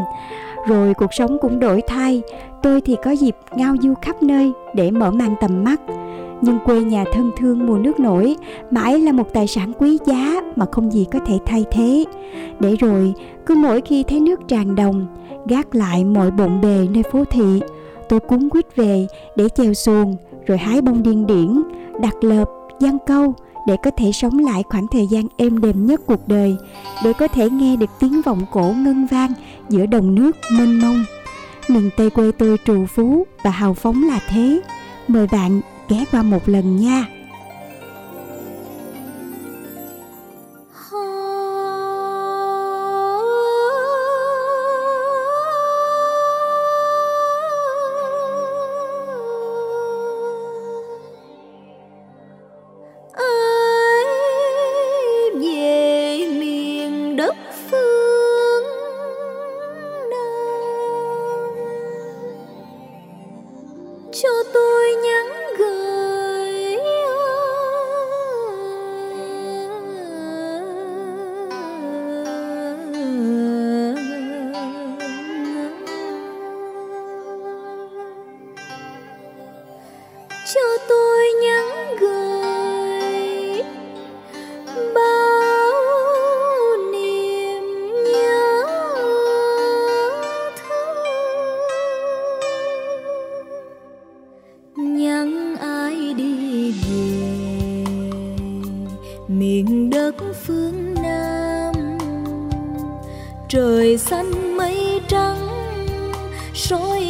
rồi 0.69 0.95
cuộc 0.95 1.15
sống 1.15 1.39
cũng 1.41 1.61
đổi 1.61 1.83
thay. 1.87 2.23
Tôi 2.63 2.81
thì 2.81 2.97
có 3.05 3.11
dịp 3.11 3.37
ngao 3.57 3.75
du 3.83 3.95
khắp 4.03 4.23
nơi 4.23 4.53
để 4.75 4.91
mở 4.91 5.11
mang 5.11 5.35
tầm 5.41 5.65
mắt. 5.65 5.81
Nhưng 6.41 6.59
quê 6.65 6.81
nhà 6.81 7.05
thân 7.13 7.31
thương 7.37 7.67
mùa 7.67 7.79
nước 7.79 8.01
nổi 8.01 8.37
mãi 8.71 9.01
là 9.01 9.13
một 9.13 9.33
tài 9.35 9.47
sản 9.47 9.73
quý 9.79 9.99
giá 10.07 10.41
mà 10.57 10.67
không 10.73 10.93
gì 10.93 11.07
có 11.13 11.19
thể 11.27 11.39
thay 11.47 11.65
thế. 11.71 12.05
Để 12.61 12.77
rồi 12.77 13.15
cứ 13.47 13.55
mỗi 13.55 13.81
khi 13.81 14.05
thấy 14.09 14.21
nước 14.21 14.41
tràn 14.49 14.75
đồng 14.75 15.07
gác 15.49 15.75
lại 15.75 16.05
mọi 16.05 16.31
bộn 16.31 16.61
bề 16.61 16.87
nơi 16.91 17.03
phố 17.13 17.25
thị 17.31 17.61
tôi 18.09 18.21
cuốn 18.21 18.49
quýt 18.49 18.77
về 18.77 19.07
để 19.37 19.49
chèo 19.49 19.75
xuồng, 19.75 20.17
rồi 20.47 20.59
hái 20.59 20.81
bông 20.81 21.03
điên 21.03 21.27
điển, 21.27 21.63
đặt 22.01 22.25
lợp, 22.25 22.49
giăng 22.81 22.99
câu 23.07 23.35
để 23.67 23.77
có 23.83 23.91
thể 23.91 24.13
sống 24.13 24.39
lại 24.39 24.63
khoảng 24.69 24.87
thời 24.89 25.07
gian 25.07 25.25
êm 25.37 25.61
đềm 25.61 25.87
nhất 25.87 26.01
cuộc 26.07 26.29
đời, 26.29 26.57
để 27.05 27.13
có 27.13 27.29
thể 27.29 27.51
nghe 27.51 27.77
được 27.77 27.91
tiếng 28.01 28.23
vọng 28.23 28.43
cổ 28.53 28.75
ngân 28.77 29.07
vang 29.07 29.33
giữa 29.69 29.87
đồng 29.87 30.15
nước 30.15 30.37
mênh 30.59 30.81
mông. 30.81 31.05
Miền 31.69 31.91
tây 31.97 32.11
quê 32.11 32.33
tôi 32.39 32.57
trù 32.65 32.87
phú 32.87 33.27
và 33.43 33.51
hào 33.51 33.75
phóng 33.75 34.05
là 34.09 34.21
thế. 34.29 34.61
Mời 35.09 35.27
bạn 35.33 35.61
ghé 35.89 36.05
qua 36.13 36.23
một 36.23 36.49
lần 36.49 36.77
nha. 36.77 37.07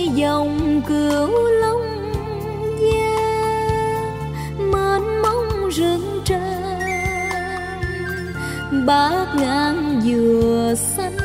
Dòng 0.06 0.82
cửu 0.88 1.28
long 1.60 2.12
giang 2.80 4.32
mênh 4.72 5.22
mông 5.22 5.68
rừng 5.68 6.20
tràm, 6.24 6.40
bát 8.86 9.26
ngàn 9.36 10.00
dừa 10.04 10.74
xanh. 10.76 11.16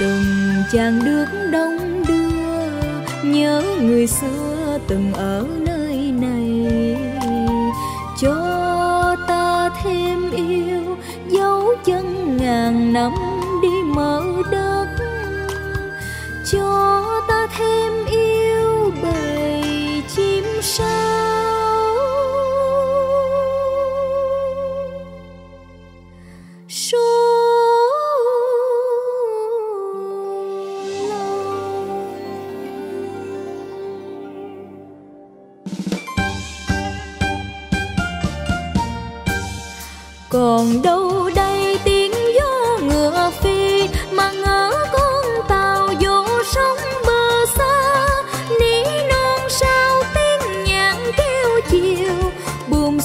Từng 0.00 0.24
chàng 0.72 1.04
nước 1.04 1.26
đông 1.52 2.02
đưa, 2.08 2.20
nhớ 3.22 3.62
người 3.80 4.06
xưa 4.06 4.78
từng 4.88 5.12
ở 5.12 5.46
nơi 5.58 6.12
này. 6.20 6.96
Cho 8.20 9.16
ta 9.28 9.70
thêm 9.82 10.30
yêu, 10.30 10.96
dấu 11.28 11.74
chân 11.84 12.36
ngàn 12.36 12.92
năm 12.92 13.12
đi 13.62 13.82
mở 13.94 14.29
thêm 17.58 17.92
yêu 18.06 18.92
bầy 19.02 20.02
chim 20.08 20.44
sao 20.62 21.39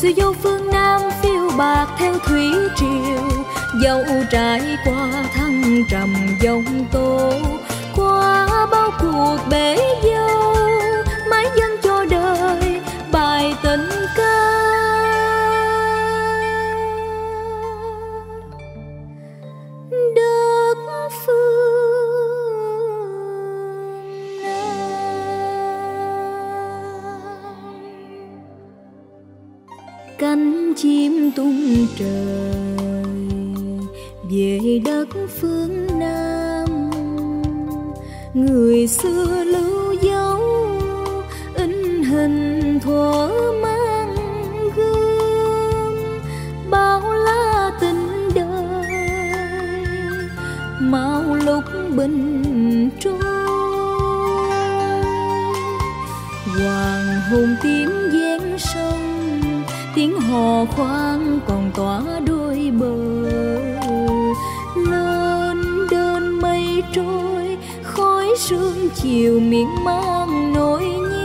xưa 0.06 0.12
xuôi 0.18 0.34
phương 0.34 0.72
nam 0.72 1.02
phiêu 1.22 1.50
bạc 1.58 1.88
theo 1.98 2.14
thủy 2.26 2.52
triều. 2.76 3.44
Dẫu 3.82 4.04
trải 4.32 4.62
qua 4.86 5.10
thăng 5.34 5.84
trầm 5.92 6.14
dòng 6.42 6.86
tố 6.92 7.32
qua 7.96 8.48
bao 8.72 8.92
cuộc 9.00 9.38
bể 9.50 9.78
dâu 10.04 10.56
mãi 11.30 11.46
dâng 11.58 11.78
cho 11.84 12.06
đời, 12.06 12.82
bài 13.12 13.56
tình 13.64 14.05
chim 30.76 31.32
tung 31.36 31.88
trời. 31.98 33.16
Về 34.32 34.80
đất 34.86 35.08
phương 35.40 35.88
nam, 36.00 36.90
người 38.34 38.88
xưa 38.88 39.44
lưu 39.44 39.94
dấu, 40.02 40.40
in 41.56 42.04
hình 42.04 42.80
thuở 42.80 43.30
mang 43.62 44.16
gương. 44.76 45.98
Bao 46.70 47.14
la 47.14 47.72
tình 47.80 48.30
đời, 48.36 49.08
mau 50.80 51.24
lúc 51.36 51.64
bình 51.96 52.90
trôi. 53.00 53.14
Hoàng 56.46 57.22
hôn 57.32 57.56
tím 57.64 57.90
về 58.14 58.25
tiếng 60.06 60.22
hò 60.22 60.66
khoang 60.66 61.40
còn 61.48 61.72
tỏa 61.76 62.02
đôi 62.28 62.72
bờ. 62.80 62.96
Lên 64.76 65.88
đơn 65.92 66.42
mây 66.42 66.84
trôi, 66.94 67.58
khói 67.84 68.28
sương 68.38 68.90
chiều 68.96 69.40
miên 69.40 69.68
mang 69.84 70.54
nỗi 70.54 70.84
nhớ. 70.84 71.25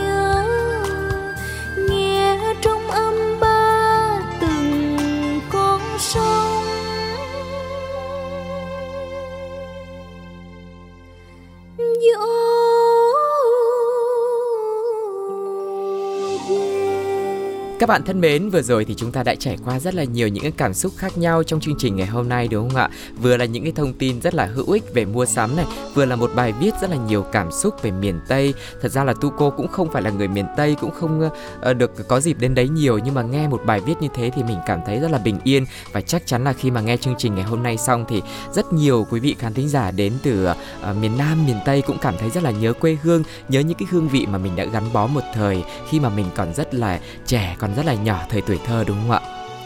Các 17.81 17.89
bạn 17.89 18.03
thân 18.05 18.21
mến, 18.21 18.51
vừa 18.51 18.63
rồi 18.63 18.85
thì 18.85 18.95
chúng 18.95 19.13
ta 19.13 19.23
đã 19.23 19.35
trải 19.35 19.57
qua 19.65 19.81
rất 19.81 19.95
là 19.95 20.05
nhiều 20.05 20.29
những 20.29 20.43
cái 20.43 20.53
cảm 20.57 20.75
xúc 20.75 20.93
khác 20.97 21.19
nhau 21.19 21.43
trong 21.43 21.61
chương 21.61 21.75
trình 21.79 21.97
ngày 21.97 22.07
hôm 22.07 22.29
nay 22.29 22.49
đúng 22.49 22.69
không 22.69 22.79
ạ? 22.79 22.91
Vừa 23.23 23.37
là 23.37 23.45
những 23.45 23.63
cái 23.63 23.73
thông 23.73 23.93
tin 23.93 24.21
rất 24.21 24.35
là 24.35 24.47
hữu 24.47 24.71
ích 24.71 24.95
về 24.95 25.05
mua 25.05 25.27
sắm 25.27 25.57
này, 25.57 25.65
vừa 25.95 26.05
là 26.05 26.17
một 26.17 26.31
bài 26.35 26.53
viết 26.61 26.71
rất 26.81 26.91
là 26.91 26.97
nhiều 26.97 27.23
cảm 27.23 27.53
xúc 27.53 27.83
về 27.83 27.91
miền 27.91 28.21
Tây. 28.29 28.55
Thật 28.83 28.93
ra 28.93 29.05
là 29.05 29.15
tu 29.21 29.31
cô 29.39 29.51
cũng 29.51 29.69
không 29.69 29.93
phải 29.93 30.03
là 30.03 30.11
người 30.11 30.29
miền 30.29 30.47
Tây, 30.57 30.77
cũng 30.81 30.91
không 30.91 31.31
uh, 31.71 31.77
được 31.77 32.09
có 32.09 32.21
dịp 32.21 32.37
đến 32.41 32.55
đấy 32.55 32.69
nhiều 32.69 32.99
nhưng 32.99 33.15
mà 33.15 33.23
nghe 33.23 33.49
một 33.49 33.63
bài 33.67 33.81
viết 33.81 33.95
như 34.01 34.09
thế 34.15 34.31
thì 34.37 34.43
mình 34.43 34.59
cảm 34.67 34.81
thấy 34.87 35.01
rất 35.01 35.11
là 35.11 35.19
bình 35.19 35.39
yên 35.45 35.65
và 35.93 36.01
chắc 36.01 36.27
chắn 36.27 36.45
là 36.45 36.53
khi 36.53 36.71
mà 36.71 36.81
nghe 36.81 36.97
chương 36.97 37.15
trình 37.19 37.35
ngày 37.35 37.45
hôm 37.45 37.63
nay 37.63 37.77
xong 37.77 38.05
thì 38.09 38.23
rất 38.53 38.73
nhiều 38.73 39.07
quý 39.11 39.21
vị 39.21 39.37
khán 39.39 39.55
thính 39.55 39.69
giả 39.69 39.91
đến 39.91 40.13
từ 40.23 40.49
uh, 40.51 40.57
miền 41.01 41.19
Nam, 41.19 41.47
miền 41.47 41.57
Tây 41.65 41.83
cũng 41.83 41.99
cảm 42.01 42.15
thấy 42.19 42.31
rất 42.31 42.43
là 42.43 42.51
nhớ 42.51 42.73
quê 42.73 42.97
hương, 43.03 43.23
nhớ 43.49 43.61
những 43.61 43.79
cái 43.79 43.89
hương 43.91 44.09
vị 44.09 44.27
mà 44.27 44.39
mình 44.39 44.57
đã 44.57 44.65
gắn 44.65 44.85
bó 44.93 45.07
một 45.07 45.25
thời 45.35 45.65
khi 45.89 46.01
mà 46.01 46.09
mình 46.09 46.27
còn 46.37 46.55
rất 46.55 46.75
là 46.75 47.01
trẻ, 47.27 47.57
còn 47.59 47.70
rất 47.77 47.87
là 47.87 47.95
nhỏ 47.95 48.19
thời 48.29 48.41
tuổi 48.41 48.59
thơ, 48.67 48.85
đúng 48.87 48.97
không 49.03 49.11
ạ? 49.11 49.21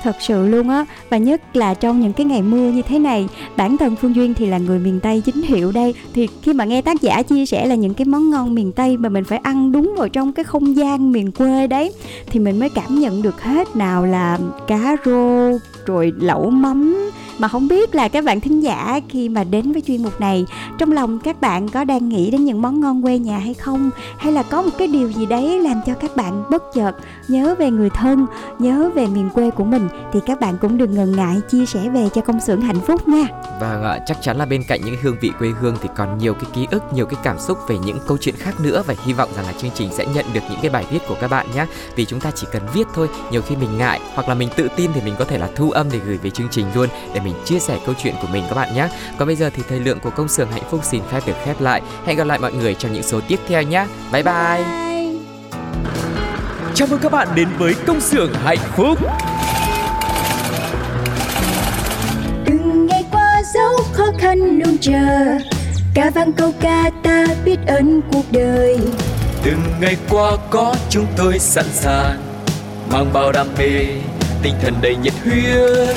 thật 0.05 0.17
sự 0.21 0.47
luôn 0.47 0.69
á, 0.69 0.85
và 1.11 1.17
nhất 1.17 1.57
là 1.57 1.75
trong 1.75 2.01
những 2.01 2.13
cái 2.13 2.27
ngày 2.27 2.43
mưa 2.43 2.71
như 2.71 2.83
thế 2.83 2.99
này, 2.99 3.29
bản 3.57 3.77
thân 3.77 3.97
phương 3.97 4.17
duyên 4.17 4.35
thì 4.35 4.47
là 4.47 4.59
người 4.59 4.79
miền 4.79 5.01
tây 5.01 5.21
chính 5.21 5.43
hiệu 5.43 5.73
đây 5.73 5.95
thì 6.15 6.29
khi 6.43 6.53
mà 6.53 6.65
nghe 6.65 6.83
tác 6.83 7.01
giả 7.01 7.23
chia 7.23 7.47
sẻ 7.47 7.67
là 7.67 7.75
những 7.75 7.95
cái 7.95 8.05
món 8.05 8.31
ngon 8.31 8.55
miền 8.55 8.73
tây 8.73 8.97
mà 8.97 9.09
mình 9.09 9.25
phải 9.25 9.39
ăn 9.39 9.73
đúng 9.73 9.95
vào 9.99 10.09
trong 10.09 10.33
cái 10.33 10.45
không 10.45 10.77
gian 10.77 11.13
miền 11.13 11.33
quê 11.33 11.67
đấy, 11.67 11.93
thì 12.27 12.41
mình 12.41 12.61
mới 12.61 12.69
cảm 12.69 13.01
nhận 13.01 13.23
được 13.23 13.43
hết 13.43 13.77
nào 13.77 14.07
là 14.07 14.39
cá 14.67 14.97
rô, 15.05 15.51
rồi 15.87 16.13
lẩu 16.21 16.51
mắm 16.51 17.11
mà 17.39 17.49
không 17.49 17.69
biết 17.69 17.95
là 17.95 18.09
các 18.09 18.25
bạn 18.25 18.41
thính 18.41 18.63
giả 18.63 19.01
khi 19.09 19.29
mà 19.29 19.45
đến 19.45 19.73
với 19.73 19.83
chuyên 19.83 20.03
mục 20.03 20.21
này 20.21 20.47
trong 20.79 20.93
lòng 20.93 21.19
các 21.19 21.41
bạn 21.41 21.69
có 21.69 21.85
đang 21.85 22.09
nghĩ 22.09 22.31
đến 22.31 22.45
những 22.45 22.63
món 22.63 22.81
ngon 22.81 23.03
quê 23.03 23.19
nhà 23.19 23.39
hay 23.39 23.55
không? 23.55 23.91
Hay 24.19 24.33
là 24.33 24.43
có 24.43 24.63
một 24.63 24.71
cái 24.79 24.89
điều 24.89 25.13
gì 25.13 25.27
đấy 25.27 25.61
làm 25.61 25.81
cho 25.87 25.95
các 25.95 26.17
bạn 26.17 26.45
bất 26.51 26.63
chợt 26.75 26.93
nhớ 27.29 27.55
về 27.59 27.71
người 27.71 27.91
thân 27.91 28.27
nhớ 28.59 28.91
về 28.95 29.07
miền 29.07 29.31
quê 29.35 29.51
của 29.51 29.65
mình? 29.65 29.89
Thì 30.13 30.21
các 30.27 30.41
bạn 30.41 30.55
cũng 30.61 30.79
đừng 30.79 30.95
ngần 30.95 31.17
ngại 31.17 31.37
chia 31.51 31.67
sẻ 31.67 31.89
về 31.89 32.09
cho 32.15 32.21
công 32.21 32.41
xưởng 32.41 32.61
hạnh 32.61 32.81
phúc 32.81 33.09
nha. 33.09 33.25
Vâng 33.61 33.83
Và 33.83 34.01
chắc 34.07 34.23
chắn 34.23 34.37
là 34.37 34.47
bên 34.47 34.63
cạnh 34.69 34.81
những 34.85 34.97
hương 35.03 35.17
vị 35.21 35.31
quê 35.39 35.49
hương 35.61 35.77
thì 35.83 35.89
còn 35.97 36.19
nhiều 36.19 36.35
cái 36.35 36.51
ký 36.55 36.67
ức, 36.71 36.83
nhiều 36.93 37.07
cái 37.07 37.21
cảm 37.23 37.39
xúc 37.39 37.59
về 37.69 37.77
những 37.79 37.99
câu 38.07 38.19
chuyện 38.21 38.35
khác 38.39 38.61
nữa. 38.61 38.83
Và 38.87 38.95
hy 39.05 39.13
vọng 39.13 39.29
rằng 39.37 39.47
là 39.47 39.53
chương 39.53 39.71
trình 39.75 39.89
sẽ 39.93 40.07
nhận 40.15 40.25
được 40.33 40.41
những 40.51 40.59
cái 40.63 40.71
bài 40.71 40.85
viết 40.91 40.99
của 41.09 41.17
các 41.21 41.31
bạn 41.31 41.47
nhé. 41.55 41.67
Vì 41.97 42.05
chúng 42.05 42.21
ta 42.21 42.31
chỉ 42.35 42.47
cần 42.53 42.63
viết 42.75 42.87
thôi, 42.95 43.09
nhiều 43.31 43.43
khi 43.43 43.57
mình 43.57 43.79
ngại 43.79 44.01
hoặc 44.15 44.29
là 44.29 44.35
mình 44.35 44.49
tự 44.57 44.69
tin 44.77 44.91
thì 44.95 45.01
mình 45.05 45.15
có 45.19 45.25
thể 45.25 45.39
là 45.39 45.49
thu 45.57 45.71
âm 45.71 45.87
để 45.93 45.99
gửi 46.07 46.17
về 46.17 46.31
chương 46.31 46.49
trình 46.51 46.67
luôn 46.75 46.89
để 47.15 47.21
mình 47.25 47.35
chia 47.45 47.59
sẻ 47.59 47.79
câu 47.87 47.95
chuyện 48.03 48.15
của 48.23 48.29
mình 48.33 48.45
các 48.49 48.55
bạn 48.55 48.75
nhé. 48.75 48.89
Còn 49.19 49.27
bây 49.27 49.37
giờ 49.37 49.51
thì 49.57 49.63
thời 49.69 49.81
lượng 49.81 50.01
của 50.01 50.11
công 50.11 50.29
xưởng 50.29 50.51
hạnh 50.51 50.63
phúc 50.71 50.81
xin 50.85 51.03
phép 51.11 51.21
được 51.27 51.37
khép 51.45 51.61
lại. 51.61 51.83
Hẹn 52.07 52.17
gặp 52.17 52.25
lại 52.25 52.39
mọi 52.39 52.53
người 52.53 52.75
trong 52.75 52.93
những 52.93 53.03
số 53.03 53.21
tiếp 53.29 53.39
theo 53.49 53.63
nhé. 53.63 53.87
Bye 54.13 54.23
bye. 54.23 54.65
Chào 56.75 56.89
mừng 56.91 57.01
các 57.01 57.13
bạn 57.13 57.29
đến 57.35 57.49
với 57.59 57.75
công 57.87 58.01
xưởng 58.01 58.35
hạnh 58.35 58.59
phúc. 58.77 58.99
từng 62.47 62.87
ngày 62.87 63.05
qua 63.11 63.43
dấu 63.55 63.73
khó 63.93 64.05
khăn 64.19 64.39
luôn 64.39 64.77
chờ 64.81 65.39
ca 65.95 66.11
vang 66.11 66.33
câu 66.33 66.53
ca 66.61 66.91
ta 67.03 67.27
biết 67.45 67.57
ơn 67.67 68.01
cuộc 68.13 68.25
đời 68.31 68.79
Từng 69.45 69.61
ngày 69.81 69.97
qua 70.11 70.37
có 70.51 70.75
chúng 70.91 71.07
tôi 71.17 71.39
sẵn 71.39 71.65
sàng 71.73 72.19
mang 72.91 73.13
bao 73.13 73.33
đam 73.33 73.47
mê, 73.59 73.87
tinh 74.43 74.55
thần 74.63 74.75
đầy 74.83 74.97
nhiệt 74.97 75.13
huyết. 75.25 75.97